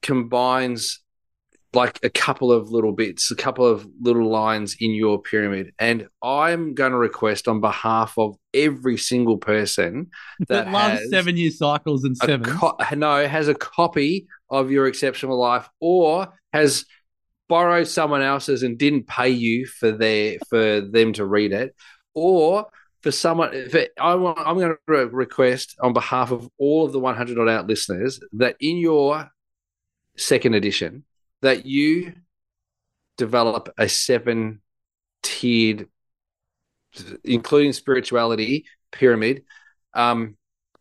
combines 0.00 1.00
like 1.74 1.98
a 2.02 2.10
couple 2.10 2.52
of 2.52 2.70
little 2.70 2.92
bits, 2.92 3.30
a 3.30 3.36
couple 3.36 3.66
of 3.66 3.86
little 4.00 4.28
lines 4.28 4.76
in 4.78 4.92
your 4.92 5.20
pyramid. 5.20 5.72
And 5.78 6.08
I'm 6.22 6.74
going 6.74 6.92
to 6.92 6.98
request 6.98 7.48
on 7.48 7.60
behalf 7.60 8.14
of 8.18 8.36
every 8.52 8.98
single 8.98 9.38
person 9.38 10.10
that, 10.40 10.66
that 10.66 10.70
loves 10.70 11.08
seven 11.10 11.36
year 11.36 11.50
cycles 11.50 12.04
and 12.04 12.16
seven. 12.16 12.44
Co- 12.44 12.76
no, 12.94 13.26
has 13.26 13.48
a 13.48 13.54
copy 13.54 14.26
of 14.50 14.70
your 14.70 14.86
exceptional 14.86 15.38
life 15.38 15.68
or 15.80 16.28
has 16.52 16.84
borrowed 17.48 17.88
someone 17.88 18.22
else's 18.22 18.62
and 18.62 18.78
didn't 18.78 19.06
pay 19.06 19.30
you 19.30 19.66
for 19.66 19.92
their 19.92 20.38
for 20.48 20.80
them 20.80 21.12
to 21.14 21.24
read 21.24 21.52
it 21.52 21.74
or 22.14 22.66
for 23.02 23.10
someone 23.10 23.68
for, 23.68 23.84
I 24.00 24.14
want, 24.14 24.38
I'm 24.38 24.56
going 24.56 24.76
to 24.88 25.06
request 25.08 25.76
on 25.82 25.92
behalf 25.92 26.30
of 26.30 26.48
all 26.58 26.86
of 26.86 26.92
the 26.92 27.00
100 27.00 27.36
not 27.36 27.48
out 27.48 27.66
listeners 27.66 28.20
that 28.34 28.56
in 28.60 28.76
your 28.76 29.30
second 30.16 30.54
edition 30.54 31.04
that 31.42 31.66
you 31.66 32.14
develop 33.18 33.72
a 33.76 33.88
seven 33.88 34.62
tiered, 35.22 35.88
including 37.24 37.72
spirituality 37.72 38.64
pyramid, 38.90 39.44
um, 39.94 40.36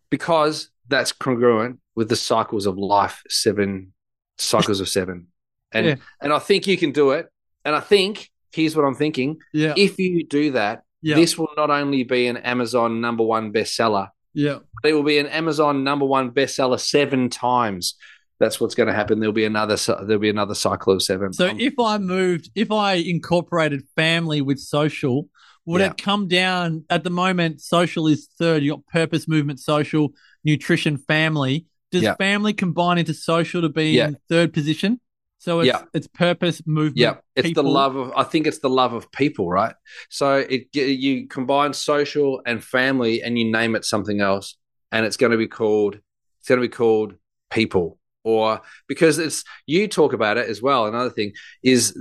because 0.09 0.69
that's 0.87 1.11
congruent 1.11 1.79
with 1.95 2.09
the 2.09 2.15
cycles 2.15 2.65
of 2.65 2.77
life, 2.77 3.21
seven 3.27 3.93
cycles 4.37 4.79
of 4.79 4.89
seven. 4.89 5.27
And 5.73 5.85
yeah. 5.85 5.95
and 6.21 6.33
I 6.33 6.39
think 6.39 6.67
you 6.67 6.77
can 6.77 6.91
do 6.91 7.11
it. 7.11 7.29
And 7.63 7.73
I 7.73 7.79
think 7.79 8.29
here's 8.51 8.75
what 8.75 8.83
I'm 8.83 8.93
thinking. 8.93 9.37
Yeah. 9.53 9.73
If 9.77 9.97
you 9.99 10.27
do 10.27 10.51
that, 10.51 10.83
yeah. 11.01 11.15
this 11.15 11.37
will 11.37 11.47
not 11.55 11.69
only 11.69 12.03
be 12.03 12.27
an 12.27 12.35
Amazon 12.35 12.99
number 12.99 13.23
one 13.23 13.53
bestseller. 13.53 14.09
Yeah. 14.33 14.59
It 14.83 14.93
will 14.93 15.03
be 15.03 15.17
an 15.17 15.27
Amazon 15.27 15.85
number 15.85 16.05
one 16.05 16.31
bestseller 16.31 16.77
seven 16.77 17.29
times 17.29 17.95
that's 18.41 18.59
what's 18.59 18.73
going 18.73 18.87
to 18.87 18.93
happen. 18.93 19.19
There'll 19.19 19.33
be 19.33 19.45
another 19.45 19.77
there'll 19.77 20.19
be 20.19 20.29
another 20.29 20.55
cycle 20.55 20.93
of 20.93 21.03
seven. 21.03 21.31
So 21.31 21.53
if 21.57 21.75
I 21.79 21.99
moved, 21.99 22.49
if 22.55 22.71
I 22.71 22.93
incorporated 22.93 23.83
family 23.95 24.41
with 24.41 24.59
social, 24.59 25.29
would 25.65 25.79
yeah. 25.79 25.91
it 25.91 25.97
come 25.97 26.27
down 26.27 26.83
at 26.89 27.03
the 27.03 27.11
moment? 27.11 27.61
Social 27.61 28.07
is 28.07 28.27
third. 28.39 28.63
You 28.63 28.71
got 28.71 28.87
purpose, 28.87 29.27
movement, 29.27 29.59
social, 29.59 30.09
nutrition, 30.43 30.97
family. 30.97 31.67
Does 31.91 32.01
yeah. 32.01 32.15
family 32.15 32.53
combine 32.53 32.97
into 32.97 33.13
social 33.13 33.61
to 33.61 33.69
be 33.69 33.91
yeah. 33.91 34.07
in 34.07 34.17
third 34.27 34.53
position? 34.53 34.99
So 35.37 35.59
it's 35.59 35.67
yeah. 35.67 35.83
it's 35.93 36.07
purpose, 36.07 36.63
movement. 36.65 36.97
Yeah, 36.97 37.15
it's 37.35 37.47
people. 37.47 37.63
the 37.63 37.69
love 37.69 37.95
of. 37.95 38.11
I 38.15 38.23
think 38.23 38.47
it's 38.47 38.59
the 38.59 38.69
love 38.69 38.93
of 38.93 39.11
people, 39.11 39.49
right? 39.49 39.75
So 40.09 40.37
it 40.37 40.75
you 40.75 41.27
combine 41.27 41.73
social 41.73 42.41
and 42.45 42.63
family, 42.63 43.21
and 43.21 43.37
you 43.37 43.51
name 43.51 43.75
it 43.75 43.85
something 43.85 44.19
else, 44.19 44.57
and 44.91 45.05
it's 45.05 45.17
going 45.17 45.31
to 45.31 45.37
be 45.37 45.47
called. 45.47 45.99
It's 46.39 46.49
going 46.49 46.59
to 46.59 46.67
be 46.67 46.73
called 46.73 47.13
people 47.51 47.99
or 48.23 48.61
because 48.87 49.17
it's 49.19 49.43
you 49.65 49.87
talk 49.87 50.13
about 50.13 50.37
it 50.37 50.47
as 50.49 50.61
well. 50.61 50.85
Another 50.85 51.09
thing 51.09 51.33
is, 51.63 51.97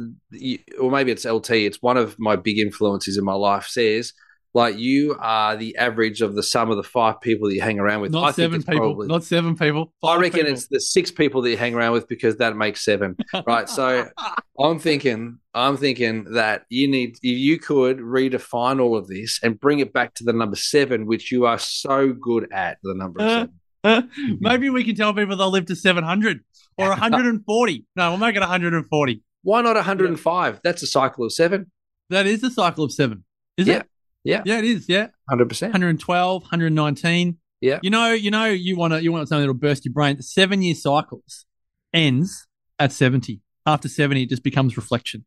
or 0.81 0.91
maybe 0.91 1.13
it's 1.13 1.25
LT. 1.25 1.51
It's 1.51 1.83
one 1.83 1.97
of 1.97 2.17
my 2.19 2.37
big 2.37 2.59
influences 2.59 3.17
in 3.19 3.25
my 3.25 3.35
life. 3.35 3.67
Says 3.67 4.13
Like 4.53 4.77
you 4.79 5.17
are 5.21 5.57
the 5.57 5.77
average 5.77 6.21
of 6.23 6.35
the 6.35 6.43
sum 6.43 6.71
of 6.71 6.77
the 6.77 6.83
five 6.83 7.21
people 7.21 7.49
that 7.49 7.55
you 7.55 7.61
hang 7.63 7.79
around 7.79 8.01
with. 8.03 8.13
Not 8.13 8.35
think 8.35 8.53
seven 8.53 8.63
people. 8.63 8.79
probably- 8.81 9.07
Not 9.09 9.25
seven 9.25 9.57
people. 9.57 9.93
I 10.03 10.17
reckon 10.17 10.41
people. 10.41 10.53
it's 10.53 10.67
the 10.69 10.81
six 10.81 11.11
people 11.11 11.41
that 11.43 11.51
you 11.51 11.57
hang 11.57 11.75
around 11.75 11.93
with 11.93 12.09
because 12.09 12.37
that 12.39 12.57
makes 12.57 12.85
seven, 12.85 13.17
right? 13.47 13.69
So 13.69 14.09
I'm 14.61 14.79
thinking, 14.79 15.39
I'm 15.55 15.77
thinking 15.77 16.25
that 16.35 16.65
you 16.69 16.87
need, 16.89 17.17
if 17.23 17.39
you 17.39 17.59
could 17.59 17.99
redefine 17.99 18.81
all 18.83 18.97
of 18.97 19.07
this 19.09 19.39
and 19.43 19.59
bring 19.59 19.79
it 19.79 19.93
back 19.93 20.15
to 20.15 20.25
the 20.25 20.33
number 20.35 20.57
seven, 20.57 21.07
which 21.07 21.33
you 21.33 21.47
are 21.47 21.59
so 21.59 22.13
good 22.13 22.49
at, 22.53 22.79
the 22.83 22.95
number 22.95 23.23
Uh, 23.23 23.29
seven. 23.29 23.60
Maybe 24.41 24.71
we 24.71 24.85
can 24.85 24.95
tell 24.95 25.15
people 25.15 25.37
they'll 25.37 25.51
live 25.51 25.67
to 25.67 25.77
700 25.77 26.41
or 26.77 26.89
140. 26.89 27.87
No, 27.97 28.11
we'll 28.11 28.19
make 28.19 28.37
it 28.37 28.41
140. 28.41 29.23
Why 29.43 29.63
not 29.63 29.77
105? 29.77 30.61
That's 30.63 30.83
a 30.83 30.87
cycle 30.87 31.25
of 31.25 31.33
seven, 31.33 31.71
That 32.11 32.27
is 32.27 32.43
a 32.43 32.51
cycle 32.51 32.85
of 32.85 32.93
seven, 32.93 33.25
is 33.57 33.67
Yeah. 33.69 33.79
it? 33.79 33.87
Yeah. 34.23 34.43
Yeah, 34.45 34.59
it 34.59 34.65
is. 34.65 34.87
Yeah. 34.89 35.09
100%. 35.31 35.63
112, 35.63 36.43
119. 36.43 37.39
Yeah. 37.63 37.79
You 37.83 37.89
know, 37.91 38.13
you 38.13 38.31
know, 38.31 38.47
you 38.47 38.77
want 38.77 38.93
to, 38.93 39.03
you 39.03 39.13
want 39.13 39.29
something 39.29 39.41
that'll 39.43 39.55
burst 39.55 39.85
your 39.87 39.93
brain. 39.95 40.17
The 40.19 40.23
seven 40.23 40.61
year 40.63 40.75
cycles 40.75 41.47
ends 41.95 42.47
at 42.79 42.93
70. 42.93 43.41
After 43.67 43.89
70, 43.89 44.23
it 44.25 44.29
just 44.29 44.43
becomes 44.43 44.77
reflection. 44.77 45.25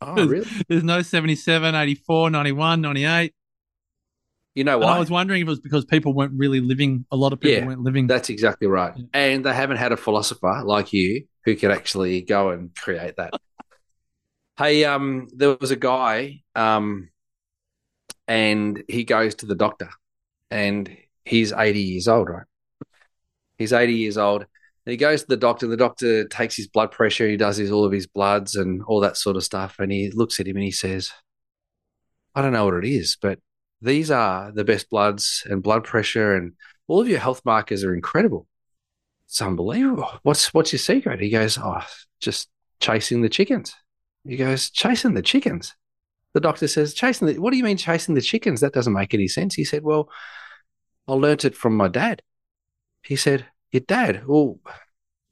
Oh, 0.00 0.26
really? 0.26 0.46
There's 0.68 0.82
no 0.82 1.00
77, 1.02 1.74
84, 1.74 2.30
91, 2.30 2.80
98. 2.80 3.34
You 4.54 4.64
know 4.64 4.76
And 4.76 4.84
why? 4.84 4.96
I 4.96 4.98
was 4.98 5.10
wondering 5.10 5.40
if 5.42 5.46
it 5.46 5.50
was 5.50 5.60
because 5.60 5.84
people 5.84 6.12
weren't 6.12 6.34
really 6.36 6.60
living, 6.60 7.06
a 7.10 7.16
lot 7.16 7.32
of 7.32 7.40
people 7.40 7.60
Yeah, 7.60 7.66
weren't 7.66 7.82
living. 7.82 8.06
That's 8.06 8.28
exactly 8.28 8.66
right. 8.68 8.92
Yeah. 8.96 9.04
And 9.14 9.44
they 9.44 9.54
haven't 9.54 9.78
had 9.78 9.92
a 9.92 9.96
philosopher 9.96 10.62
like 10.64 10.92
you 10.92 11.26
who 11.44 11.56
could 11.56 11.70
actually 11.70 12.22
go 12.22 12.50
and 12.50 12.74
create 12.74 13.16
that. 13.16 13.32
hey, 14.58 14.84
um, 14.84 15.28
there 15.34 15.56
was 15.60 15.70
a 15.70 15.76
guy, 15.76 16.42
um, 16.54 17.08
and 18.28 18.82
he 18.88 19.04
goes 19.04 19.34
to 19.36 19.46
the 19.46 19.54
doctor, 19.54 19.90
and 20.50 20.96
he's 21.24 21.52
80 21.52 21.80
years 21.80 22.08
old, 22.08 22.28
right? 22.28 22.46
He's 23.58 23.72
80 23.72 23.94
years 23.94 24.18
old. 24.18 24.42
And 24.42 24.90
he 24.90 24.96
goes 24.96 25.22
to 25.22 25.28
the 25.28 25.36
doctor, 25.36 25.66
and 25.66 25.72
the 25.72 25.76
doctor 25.76 26.26
takes 26.26 26.56
his 26.56 26.66
blood 26.68 26.90
pressure, 26.90 27.28
he 27.28 27.36
does 27.36 27.56
his 27.56 27.70
all 27.70 27.84
of 27.84 27.92
his 27.92 28.06
bloods 28.06 28.56
and 28.56 28.82
all 28.84 29.00
that 29.00 29.16
sort 29.16 29.36
of 29.36 29.44
stuff, 29.44 29.76
and 29.78 29.92
he 29.92 30.10
looks 30.10 30.40
at 30.40 30.46
him 30.48 30.56
and 30.56 30.64
he 30.64 30.72
says, 30.72 31.12
I 32.34 32.42
don't 32.42 32.52
know 32.52 32.64
what 32.64 32.74
it 32.74 32.84
is, 32.84 33.16
but 33.20 33.38
these 33.82 34.10
are 34.10 34.52
the 34.52 34.64
best 34.64 34.88
bloods 34.88 35.44
and 35.50 35.62
blood 35.62 35.84
pressure 35.84 36.34
and 36.36 36.52
all 36.86 37.00
of 37.00 37.08
your 37.08 37.18
health 37.18 37.42
markers 37.44 37.84
are 37.84 37.94
incredible. 37.94 38.46
It's 39.26 39.42
unbelievable. 39.42 40.08
What's 40.22 40.54
what's 40.54 40.72
your 40.72 40.78
secret? 40.78 41.20
He 41.20 41.30
goes, 41.30 41.58
Oh, 41.58 41.82
just 42.20 42.48
chasing 42.80 43.22
the 43.22 43.28
chickens. 43.28 43.74
He 44.24 44.36
goes, 44.36 44.70
Chasing 44.70 45.14
the 45.14 45.22
chickens. 45.22 45.74
The 46.34 46.40
doctor 46.40 46.68
says, 46.68 46.94
Chasing 46.94 47.26
the 47.26 47.38
what 47.38 47.50
do 47.50 47.56
you 47.56 47.64
mean 47.64 47.76
chasing 47.76 48.14
the 48.14 48.20
chickens? 48.20 48.60
That 48.60 48.72
doesn't 48.72 48.92
make 48.92 49.14
any 49.14 49.28
sense. 49.28 49.54
He 49.54 49.64
said, 49.64 49.82
Well, 49.82 50.08
I 51.08 51.14
learnt 51.14 51.44
it 51.44 51.56
from 51.56 51.76
my 51.76 51.88
dad. 51.88 52.22
He 53.02 53.16
said, 53.16 53.46
Your 53.72 53.80
dad? 53.80 54.26
Well, 54.26 54.60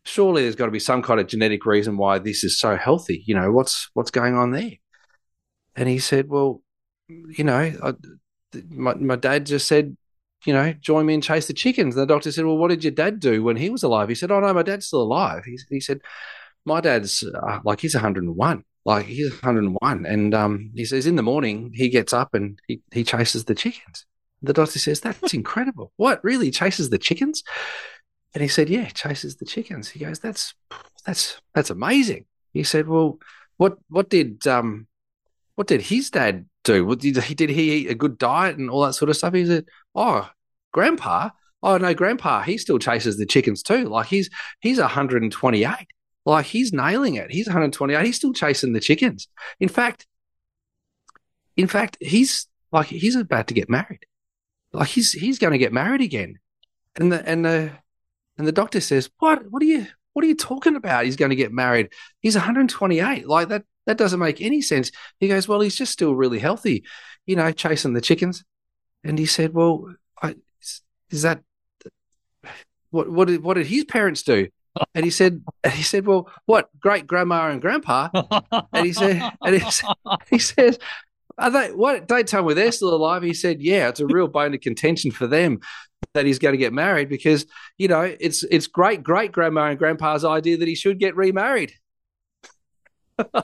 surely 0.04 0.42
there's 0.42 0.56
got 0.56 0.66
to 0.66 0.72
be 0.72 0.80
some 0.80 1.02
kind 1.02 1.20
of 1.20 1.28
genetic 1.28 1.66
reason 1.66 1.96
why 1.96 2.18
this 2.18 2.42
is 2.42 2.58
so 2.58 2.76
healthy. 2.76 3.22
You 3.26 3.34
know, 3.34 3.52
what's 3.52 3.90
what's 3.94 4.10
going 4.10 4.34
on 4.34 4.50
there? 4.50 4.72
And 5.76 5.88
he 5.88 5.98
said, 5.98 6.28
Well, 6.28 6.62
you 7.08 7.44
know, 7.44 7.72
I, 7.82 7.92
my 8.68 8.94
my 8.94 9.16
dad 9.16 9.46
just 9.46 9.66
said, 9.66 9.96
you 10.44 10.52
know, 10.52 10.72
join 10.74 11.06
me 11.06 11.14
and 11.14 11.22
chase 11.22 11.46
the 11.46 11.52
chickens. 11.52 11.96
And 11.96 12.02
the 12.02 12.12
doctor 12.12 12.32
said, 12.32 12.44
well, 12.44 12.56
what 12.56 12.68
did 12.68 12.84
your 12.84 12.92
dad 12.92 13.20
do 13.20 13.42
when 13.42 13.56
he 13.56 13.70
was 13.70 13.82
alive? 13.82 14.08
He 14.08 14.14
said, 14.14 14.30
oh 14.30 14.40
no, 14.40 14.52
my 14.52 14.62
dad's 14.62 14.86
still 14.86 15.02
alive. 15.02 15.44
He, 15.44 15.58
he 15.68 15.80
said, 15.80 16.00
my 16.64 16.80
dad's 16.80 17.22
uh, 17.22 17.60
like 17.64 17.80
he's 17.80 17.94
101, 17.94 18.64
like 18.84 19.06
he's 19.06 19.30
101, 19.30 20.06
and 20.06 20.34
um, 20.34 20.70
he 20.74 20.84
says 20.84 21.06
in 21.06 21.16
the 21.16 21.22
morning 21.22 21.72
he 21.74 21.88
gets 21.88 22.12
up 22.12 22.34
and 22.34 22.58
he 22.66 22.80
he 22.92 23.04
chases 23.04 23.44
the 23.44 23.54
chickens. 23.54 24.06
The 24.42 24.52
doctor 24.52 24.78
says 24.78 25.00
that's 25.00 25.34
incredible. 25.34 25.92
What 25.96 26.22
really 26.24 26.50
chases 26.50 26.90
the 26.90 26.98
chickens? 26.98 27.42
And 28.32 28.42
he 28.42 28.48
said, 28.48 28.68
yeah, 28.68 28.88
chases 28.90 29.36
the 29.36 29.44
chickens. 29.44 29.88
He 29.88 30.00
goes, 30.00 30.20
that's 30.20 30.54
that's 31.04 31.40
that's 31.54 31.70
amazing. 31.70 32.26
He 32.52 32.62
said, 32.62 32.88
well, 32.88 33.18
what 33.56 33.78
what 33.88 34.08
did 34.08 34.46
um 34.46 34.86
what 35.54 35.66
did 35.66 35.82
his 35.82 36.10
dad 36.10 36.46
do? 36.64 36.84
What 36.84 37.00
did 37.00 37.16
he 37.16 37.34
did 37.34 37.50
he 37.50 37.72
eat 37.72 37.90
a 37.90 37.94
good 37.94 38.18
diet 38.18 38.58
and 38.58 38.70
all 38.70 38.82
that 38.82 38.94
sort 38.94 39.08
of 39.08 39.16
stuff? 39.16 39.34
He 39.34 39.46
said, 39.46 39.66
"Oh, 39.94 40.28
grandpa, 40.72 41.30
oh 41.62 41.76
no, 41.76 41.94
grandpa, 41.94 42.42
he 42.42 42.58
still 42.58 42.78
chases 42.78 43.16
the 43.16 43.26
chickens 43.26 43.62
too. 43.62 43.84
Like 43.84 44.06
he's 44.06 44.30
he's 44.60 44.78
128. 44.78 45.68
Like 46.26 46.46
he's 46.46 46.72
nailing 46.72 47.14
it. 47.14 47.30
He's 47.30 47.46
128. 47.46 48.04
He's 48.04 48.16
still 48.16 48.32
chasing 48.32 48.72
the 48.72 48.80
chickens. 48.80 49.28
In 49.58 49.68
fact, 49.68 50.06
in 51.56 51.66
fact, 51.66 51.96
he's 52.00 52.46
like 52.72 52.86
he's 52.86 53.16
about 53.16 53.48
to 53.48 53.54
get 53.54 53.68
married. 53.68 54.06
Like 54.72 54.88
he's 54.88 55.12
he's 55.12 55.38
going 55.38 55.52
to 55.52 55.58
get 55.58 55.72
married 55.72 56.00
again. 56.00 56.38
And 56.96 57.12
the 57.12 57.26
and 57.28 57.44
the 57.44 57.72
and 58.38 58.46
the 58.46 58.52
doctor 58.52 58.80
says, 58.80 59.10
"What? 59.18 59.50
What 59.50 59.62
are 59.62 59.66
you?" 59.66 59.86
What 60.12 60.24
are 60.24 60.28
you 60.28 60.34
talking 60.34 60.74
about? 60.74 61.04
He's 61.04 61.14
going 61.14 61.30
to 61.30 61.36
get 61.36 61.52
married. 61.52 61.92
He's 62.18 62.34
128. 62.34 63.28
Like 63.28 63.48
that 63.48 63.62
that 63.86 63.98
doesn't 63.98 64.20
make 64.20 64.40
any 64.40 64.62
sense. 64.62 64.90
He 65.18 65.28
goes, 65.28 65.48
Well, 65.48 65.60
he's 65.60 65.76
just 65.76 65.92
still 65.92 66.14
really 66.14 66.38
healthy, 66.38 66.84
you 67.26 67.36
know, 67.36 67.52
chasing 67.52 67.92
the 67.92 68.00
chickens. 68.00 68.44
And 69.04 69.18
he 69.18 69.26
said, 69.26 69.54
Well, 69.54 69.94
I, 70.22 70.36
is, 71.10 71.22
that 71.22 71.42
what 72.90 73.10
what 73.10 73.28
did 73.28 73.42
what 73.42 73.54
did 73.54 73.66
his 73.66 73.84
parents 73.84 74.22
do? 74.22 74.48
And 74.94 75.04
he 75.04 75.10
said 75.10 75.42
and 75.64 75.72
he 75.72 75.82
said, 75.82 76.06
Well, 76.06 76.30
what 76.46 76.68
great 76.78 77.06
grandma 77.06 77.50
and 77.50 77.60
grandpa? 77.60 78.08
And 78.72 78.86
he 78.86 78.92
said 78.92 79.32
and 79.42 79.62
he 80.30 80.38
says, 80.38 80.78
Are 81.38 81.50
they 81.50 81.68
what 81.68 82.06
don't 82.06 82.28
tell 82.28 82.44
me 82.44 82.54
they're 82.54 82.72
still 82.72 82.94
alive? 82.94 83.22
He 83.22 83.34
said, 83.34 83.60
Yeah, 83.60 83.88
it's 83.88 84.00
a 84.00 84.06
real 84.06 84.28
bone 84.28 84.54
of 84.54 84.60
contention 84.60 85.10
for 85.10 85.26
them 85.26 85.60
that 86.14 86.26
he's 86.26 86.38
going 86.38 86.52
to 86.52 86.58
get 86.58 86.72
married 86.72 87.08
because, 87.08 87.46
you 87.78 87.88
know, 87.88 88.14
it's 88.20 88.42
it's 88.44 88.66
great 88.66 89.02
great 89.02 89.32
grandma 89.32 89.66
and 89.66 89.78
grandpa's 89.78 90.24
idea 90.24 90.56
that 90.58 90.68
he 90.68 90.74
should 90.74 90.98
get 90.98 91.16
remarried. 91.16 91.72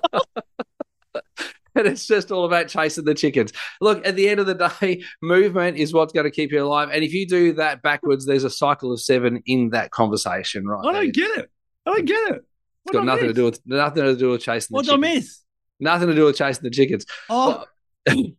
and 1.76 1.86
it's 1.86 2.06
just 2.06 2.32
all 2.32 2.44
about 2.44 2.68
chasing 2.68 3.04
the 3.04 3.14
chickens. 3.14 3.52
Look, 3.80 4.06
at 4.06 4.16
the 4.16 4.28
end 4.28 4.40
of 4.40 4.46
the 4.46 4.72
day, 4.80 5.02
movement 5.22 5.76
is 5.76 5.92
what's 5.92 6.12
going 6.12 6.24
to 6.24 6.30
keep 6.30 6.52
you 6.52 6.62
alive. 6.62 6.90
And 6.92 7.04
if 7.04 7.12
you 7.12 7.26
do 7.26 7.52
that 7.54 7.82
backwards, 7.82 8.26
there's 8.26 8.44
a 8.44 8.50
cycle 8.50 8.92
of 8.92 9.00
seven 9.00 9.42
in 9.46 9.70
that 9.70 9.90
conversation, 9.90 10.66
right? 10.66 10.86
I 10.86 10.92
don't 10.92 11.14
get 11.14 11.38
it. 11.38 11.50
I 11.84 11.94
don't 11.94 12.04
get 12.04 12.32
it. 12.32 12.44
It's 12.86 12.92
got 12.92 13.04
nothing 13.04 13.26
to 13.26 13.32
do 13.32 13.44
with 13.44 13.60
nothing 13.66 14.04
to 14.04 14.16
do 14.16 14.30
with 14.30 14.42
chasing 14.42 14.74
the 14.74 14.76
What 14.76 14.86
did 14.86 14.94
I 14.94 14.96
miss? 14.96 15.40
Nothing 15.80 16.08
to 16.08 16.14
do 16.14 16.24
with 16.24 16.36
chasing 16.36 16.62
the 16.62 16.70
chickens. 16.70 17.04
Oh, 17.28 17.64
I 18.08 18.32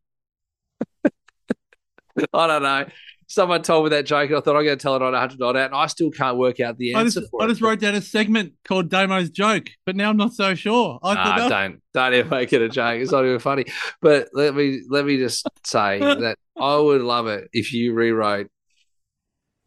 don't 2.48 2.64
know. 2.64 2.86
Someone 3.30 3.62
told 3.62 3.84
me 3.84 3.90
that 3.90 4.06
joke, 4.06 4.30
and 4.30 4.38
I 4.38 4.40
thought 4.40 4.56
I'm 4.56 4.64
going 4.64 4.78
to 4.78 4.82
tell 4.82 4.96
it 4.96 5.02
on 5.02 5.12
100 5.12 5.38
not 5.38 5.58
out, 5.58 5.66
and 5.66 5.76
I 5.76 5.88
still 5.88 6.10
can't 6.10 6.38
work 6.38 6.62
out 6.62 6.78
the 6.78 6.96
I 6.96 7.02
answer 7.02 7.20
just, 7.20 7.30
for 7.32 7.44
I 7.44 7.48
just 7.48 7.62
wrote 7.62 7.80
down 7.82 7.94
a 7.94 8.02
segment 8.02 8.54
called 8.64 8.90
Damo's 8.90 9.30
joke, 9.30 9.68
but 9.86 9.98
now 9.98 10.10
I'm 10.10 10.16
not 10.16 10.34
so 10.34 10.56
sure. 10.56 10.98
I 11.04 11.14
Nah, 11.14 11.24
thought 11.38 11.50
don't 11.50 11.82
don't 11.94 12.14
ever 12.14 12.30
make 12.30 12.54
it 12.54 12.62
a 12.62 12.70
joke. 12.70 13.02
It's 13.02 13.12
not 13.12 13.26
even 13.26 13.40
funny. 13.40 13.66
But 14.02 14.30
let 14.34 14.56
me 14.56 14.82
let 14.90 15.06
me 15.06 15.18
just 15.18 15.46
say 15.66 16.00
that 16.00 16.38
I 16.58 16.78
would 16.78 17.02
love 17.02 17.28
it 17.28 17.50
if 17.52 17.74
you 17.74 17.94
rewrote 17.94 18.48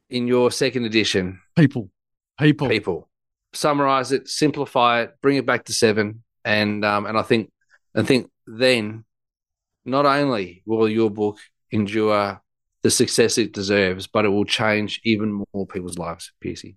in 0.08 0.26
your 0.26 0.50
second 0.50 0.86
edition, 0.86 1.40
people, 1.54 1.90
people. 2.38 2.68
people, 2.68 3.08
summarize 3.52 4.10
it, 4.10 4.26
simplify 4.28 5.02
it, 5.02 5.14
bring 5.20 5.36
it 5.36 5.44
back 5.44 5.66
to 5.66 5.72
seven, 5.74 6.22
and 6.46 6.82
um 6.84 7.04
and 7.04 7.18
I 7.18 7.22
think 7.22 7.52
I 7.94 8.02
think 8.04 8.30
then 8.46 9.04
not 9.84 10.06
only 10.06 10.62
will 10.64 10.88
your 10.88 11.10
book 11.10 11.38
endure 11.70 12.40
the 12.82 12.90
success 12.90 13.38
it 13.38 13.52
deserves, 13.52 14.06
but 14.06 14.24
it 14.24 14.28
will 14.28 14.44
change 14.44 15.00
even 15.04 15.44
more 15.54 15.66
people's 15.66 15.98
lives, 15.98 16.32
Piercy. 16.40 16.76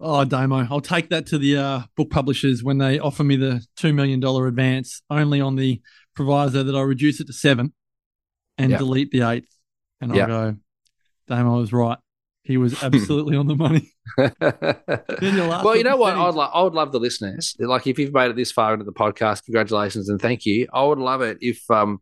Oh, 0.00 0.24
Damo, 0.24 0.66
I'll 0.70 0.80
take 0.80 1.08
that 1.10 1.26
to 1.26 1.38
the 1.38 1.56
uh, 1.56 1.80
book 1.96 2.10
publishers 2.10 2.62
when 2.62 2.78
they 2.78 2.98
offer 3.00 3.24
me 3.24 3.36
the 3.36 3.64
$2 3.80 3.92
million 3.94 4.22
advance, 4.24 5.02
only 5.10 5.40
on 5.40 5.56
the 5.56 5.80
proviso 6.14 6.62
that 6.62 6.76
I 6.76 6.82
reduce 6.82 7.20
it 7.20 7.26
to 7.26 7.32
seven 7.32 7.72
and 8.56 8.70
Yeah. 8.70 8.78
delete 8.78 9.10
the 9.10 9.22
eighth. 9.22 9.48
And 10.00 10.14
Yeah. 10.14 10.22
I'll 10.22 10.28
go, 10.52 10.56
Damo 11.26 11.58
was 11.58 11.72
right. 11.72 11.98
He 12.44 12.56
was 12.58 12.80
absolutely 12.82 13.36
on 13.36 13.46
the 13.48 13.56
money. 13.56 13.90
Then 14.16 15.34
you'll 15.34 15.52
ask 15.52 15.64
well, 15.64 15.76
you 15.76 15.82
know 15.84 15.96
what? 15.96 16.14
I'd 16.14 16.34
lo- 16.34 16.50
I 16.52 16.62
would 16.62 16.74
love 16.74 16.92
the 16.92 17.00
listeners. 17.00 17.56
Like, 17.58 17.86
if 17.86 17.98
you've 17.98 18.12
made 18.14 18.30
it 18.30 18.36
this 18.36 18.52
far 18.52 18.72
into 18.74 18.84
the 18.84 18.92
podcast, 18.92 19.44
congratulations 19.44 20.08
and 20.08 20.20
thank 20.20 20.46
you. 20.46 20.66
I 20.72 20.84
would 20.84 20.98
love 20.98 21.22
it 21.22 21.38
if 21.40 21.62
um 21.70 22.00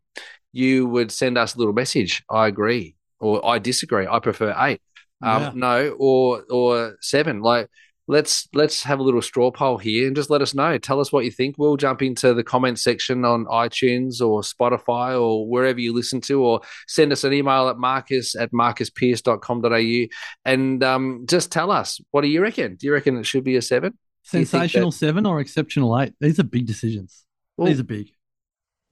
you 0.53 0.87
would 0.87 1.11
send 1.13 1.39
us 1.39 1.55
a 1.55 1.59
little 1.59 1.73
message. 1.75 2.23
I 2.31 2.47
agree, 2.47 2.96
or 3.21 3.45
I 3.47 3.59
disagree. 3.59 4.07
I 4.07 4.19
prefer 4.21 4.55
eight. 4.59 4.81
Um, 5.23 5.43
Yeah. 5.43 5.53
no, 5.55 5.97
or 5.99 6.45
or 6.51 6.97
seven. 7.01 7.41
Like, 7.41 7.69
let's 8.09 8.49
let's 8.55 8.83
have 8.85 8.99
a 8.99 9.03
little 9.03 9.23
straw 9.23 9.51
poll 9.51 9.79
here 9.79 10.07
and 10.07 10.15
just 10.15 10.29
let 10.31 10.43
us 10.43 10.55
know. 10.55 10.77
Tell 10.79 11.01
us 11.01 11.11
what 11.13 11.25
you 11.25 11.31
think. 11.31 11.57
We'll 11.59 11.77
jump 11.79 12.03
into 12.03 12.35
the 12.35 12.45
comment 12.45 12.79
section 12.79 13.25
on 13.25 13.47
iTunes 13.47 14.21
or 14.21 14.43
Spotify 14.43 15.19
or 15.21 15.49
wherever 15.49 15.81
you 15.81 15.93
listen 15.95 16.21
to, 16.23 16.43
or 16.43 16.61
send 16.87 17.13
us 17.13 17.25
an 17.25 17.33
email 17.33 17.69
at 17.69 17.79
marcus 17.79 18.37
at 18.37 18.53
marcuspearce.com.au 18.53 20.07
and 20.45 20.85
um, 20.85 21.25
just 21.29 21.51
tell 21.51 21.71
us 21.71 22.01
what 22.11 22.21
do 22.23 22.29
you 22.29 22.41
reckon? 22.43 22.77
Do 22.77 22.87
you 22.87 22.93
reckon 22.93 23.17
it 23.17 23.27
should 23.27 23.45
be 23.45 23.57
a 23.57 23.63
seven? 23.63 23.93
Do 24.31 24.39
you 24.41 24.45
think 24.45 24.49
Sensational 24.63 24.91
that- 24.91 24.97
seven 24.97 25.27
or 25.27 25.41
exceptional 25.41 25.99
eight? 26.01 26.13
These 26.21 26.39
are 26.39 26.45
big 26.45 26.67
decisions. 26.67 27.25
Well, 27.57 27.69
These 27.69 27.81
are 27.81 27.85
big. 27.85 28.09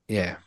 yeah. 0.07 0.37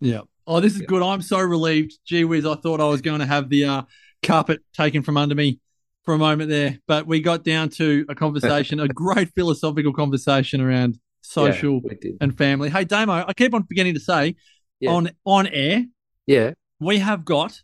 Yeah. 0.00 0.22
Oh, 0.46 0.60
this 0.60 0.74
is 0.76 0.82
good. 0.82 1.02
I'm 1.02 1.22
so 1.22 1.40
relieved. 1.40 1.98
Gee 2.04 2.24
whiz, 2.24 2.46
I 2.46 2.54
thought 2.54 2.80
I 2.80 2.86
was 2.88 3.00
going 3.00 3.20
to 3.20 3.26
have 3.26 3.48
the 3.48 3.64
uh, 3.64 3.82
carpet 4.22 4.60
taken 4.72 5.02
from 5.02 5.16
under 5.16 5.34
me 5.34 5.60
for 6.04 6.14
a 6.14 6.18
moment 6.18 6.48
there, 6.50 6.78
but 6.86 7.06
we 7.06 7.20
got 7.20 7.42
down 7.42 7.68
to 7.70 8.06
a 8.08 8.14
conversation, 8.14 8.78
a 8.78 8.86
great 9.04 9.30
philosophical 9.34 9.92
conversation 9.92 10.60
around 10.60 10.98
social 11.20 11.80
Yeah, 11.84 12.12
and 12.20 12.36
family. 12.38 12.70
Hey, 12.70 12.84
Damo, 12.84 13.24
I 13.26 13.32
keep 13.32 13.52
on 13.54 13.64
forgetting 13.64 13.94
to 13.94 14.00
say 14.00 14.36
Yeah. 14.78 14.90
on 14.90 15.10
on 15.24 15.48
air, 15.48 15.84
Yeah. 16.26 16.52
we 16.78 16.98
have 16.98 17.24
got 17.24 17.60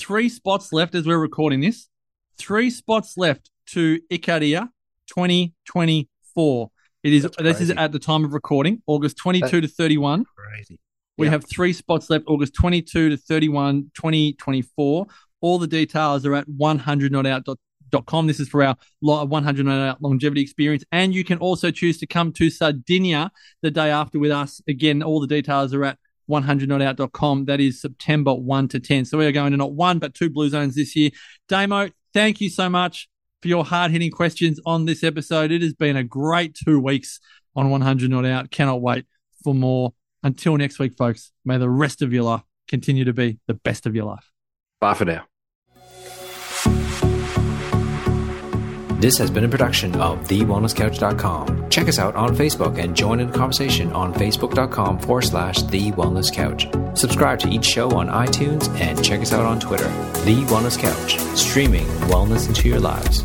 three 0.00 0.28
spots 0.28 0.72
left 0.72 0.96
as 0.96 1.06
we're 1.06 1.18
recording 1.18 1.60
this. 1.60 1.88
Three 2.36 2.70
spots 2.70 3.16
left 3.16 3.50
to 3.66 4.00
Icaria 4.10 4.68
2024. 5.06 6.70
It 7.04 7.12
is 7.12 7.28
this 7.38 7.60
is 7.60 7.70
at 7.70 7.92
the 7.92 7.98
time 8.00 8.24
of 8.24 8.32
recording, 8.32 8.82
August 8.88 9.16
22 9.18 9.60
to 9.60 9.68
31. 9.68 10.24
Crazy. 10.36 10.80
We 11.16 11.26
Yeah. 11.26 11.32
have 11.32 11.44
three 11.48 11.72
spots 11.72 12.10
left, 12.10 12.24
August 12.26 12.54
22 12.54 13.10
to 13.10 13.16
31, 13.16 13.90
2024. 13.94 15.06
All 15.40 15.58
the 15.58 15.66
details 15.66 16.24
are 16.26 16.34
at 16.34 16.48
100notout.com. 16.48 18.26
This 18.26 18.40
is 18.40 18.48
for 18.48 18.62
our 18.62 18.76
100 19.00 19.64
Not 19.66 19.88
Out 19.88 20.02
longevity 20.02 20.40
experience. 20.40 20.84
And 20.90 21.14
you 21.14 21.22
can 21.24 21.38
also 21.38 21.70
choose 21.70 21.98
to 21.98 22.06
come 22.06 22.32
to 22.32 22.50
Sardinia 22.50 23.30
the 23.62 23.70
day 23.70 23.90
after 23.90 24.18
with 24.18 24.30
us. 24.32 24.60
Again, 24.66 25.02
all 25.02 25.20
the 25.20 25.26
details 25.26 25.72
are 25.74 25.84
at 25.84 25.98
100notout.com. 26.28 27.44
That 27.44 27.60
is 27.60 27.80
September 27.80 28.34
1 28.34 28.68
to 28.68 28.80
10. 28.80 29.04
So 29.04 29.18
we 29.18 29.26
are 29.26 29.32
going 29.32 29.52
to 29.52 29.56
not 29.56 29.72
one, 29.74 29.98
but 29.98 30.14
two 30.14 30.30
Blue 30.30 30.48
Zones 30.48 30.74
this 30.74 30.96
year. 30.96 31.10
Damo, 31.48 31.90
thank 32.12 32.40
you 32.40 32.48
so 32.48 32.68
much 32.68 33.08
for 33.42 33.48
your 33.48 33.64
hard 33.64 33.90
hitting 33.90 34.10
questions 34.10 34.58
on 34.64 34.86
this 34.86 35.04
episode. 35.04 35.52
It 35.52 35.62
has 35.62 35.74
been 35.74 35.96
a 35.96 36.04
great 36.04 36.54
two 36.54 36.80
weeks 36.80 37.20
on 37.54 37.70
100 37.70 38.10
Not 38.10 38.24
Out. 38.24 38.50
Cannot 38.50 38.80
wait 38.80 39.04
for 39.44 39.54
more. 39.54 39.92
Until 40.24 40.56
next 40.56 40.78
week, 40.78 40.96
folks, 40.96 41.32
may 41.44 41.58
the 41.58 41.70
rest 41.70 42.02
of 42.02 42.12
your 42.12 42.24
life 42.24 42.42
continue 42.66 43.04
to 43.04 43.12
be 43.12 43.38
the 43.46 43.54
best 43.54 43.86
of 43.86 43.94
your 43.94 44.06
life. 44.06 44.32
Bye 44.80 44.94
for 44.94 45.04
now. 45.04 45.26
This 49.00 49.18
has 49.18 49.30
been 49.30 49.44
a 49.44 49.48
production 49.50 49.94
of 49.96 50.26
TheWellnessCouch.com. 50.28 51.68
Check 51.68 51.88
us 51.88 51.98
out 51.98 52.16
on 52.16 52.34
Facebook 52.34 52.82
and 52.82 52.96
join 52.96 53.20
in 53.20 53.30
the 53.30 53.36
conversation 53.36 53.92
on 53.92 54.14
Facebook.com 54.14 54.98
forward 54.98 55.24
slash 55.24 55.60
The 55.64 55.92
Wellness 55.92 56.32
Couch. 56.32 56.66
Subscribe 56.98 57.38
to 57.40 57.48
each 57.50 57.66
show 57.66 57.90
on 57.90 58.08
iTunes 58.08 58.66
and 58.80 59.04
check 59.04 59.20
us 59.20 59.34
out 59.34 59.44
on 59.44 59.60
Twitter. 59.60 59.88
The 60.24 60.42
Wellness 60.48 60.78
Couch, 60.78 61.18
streaming 61.36 61.84
wellness 62.08 62.48
into 62.48 62.66
your 62.66 62.80
lives. 62.80 63.24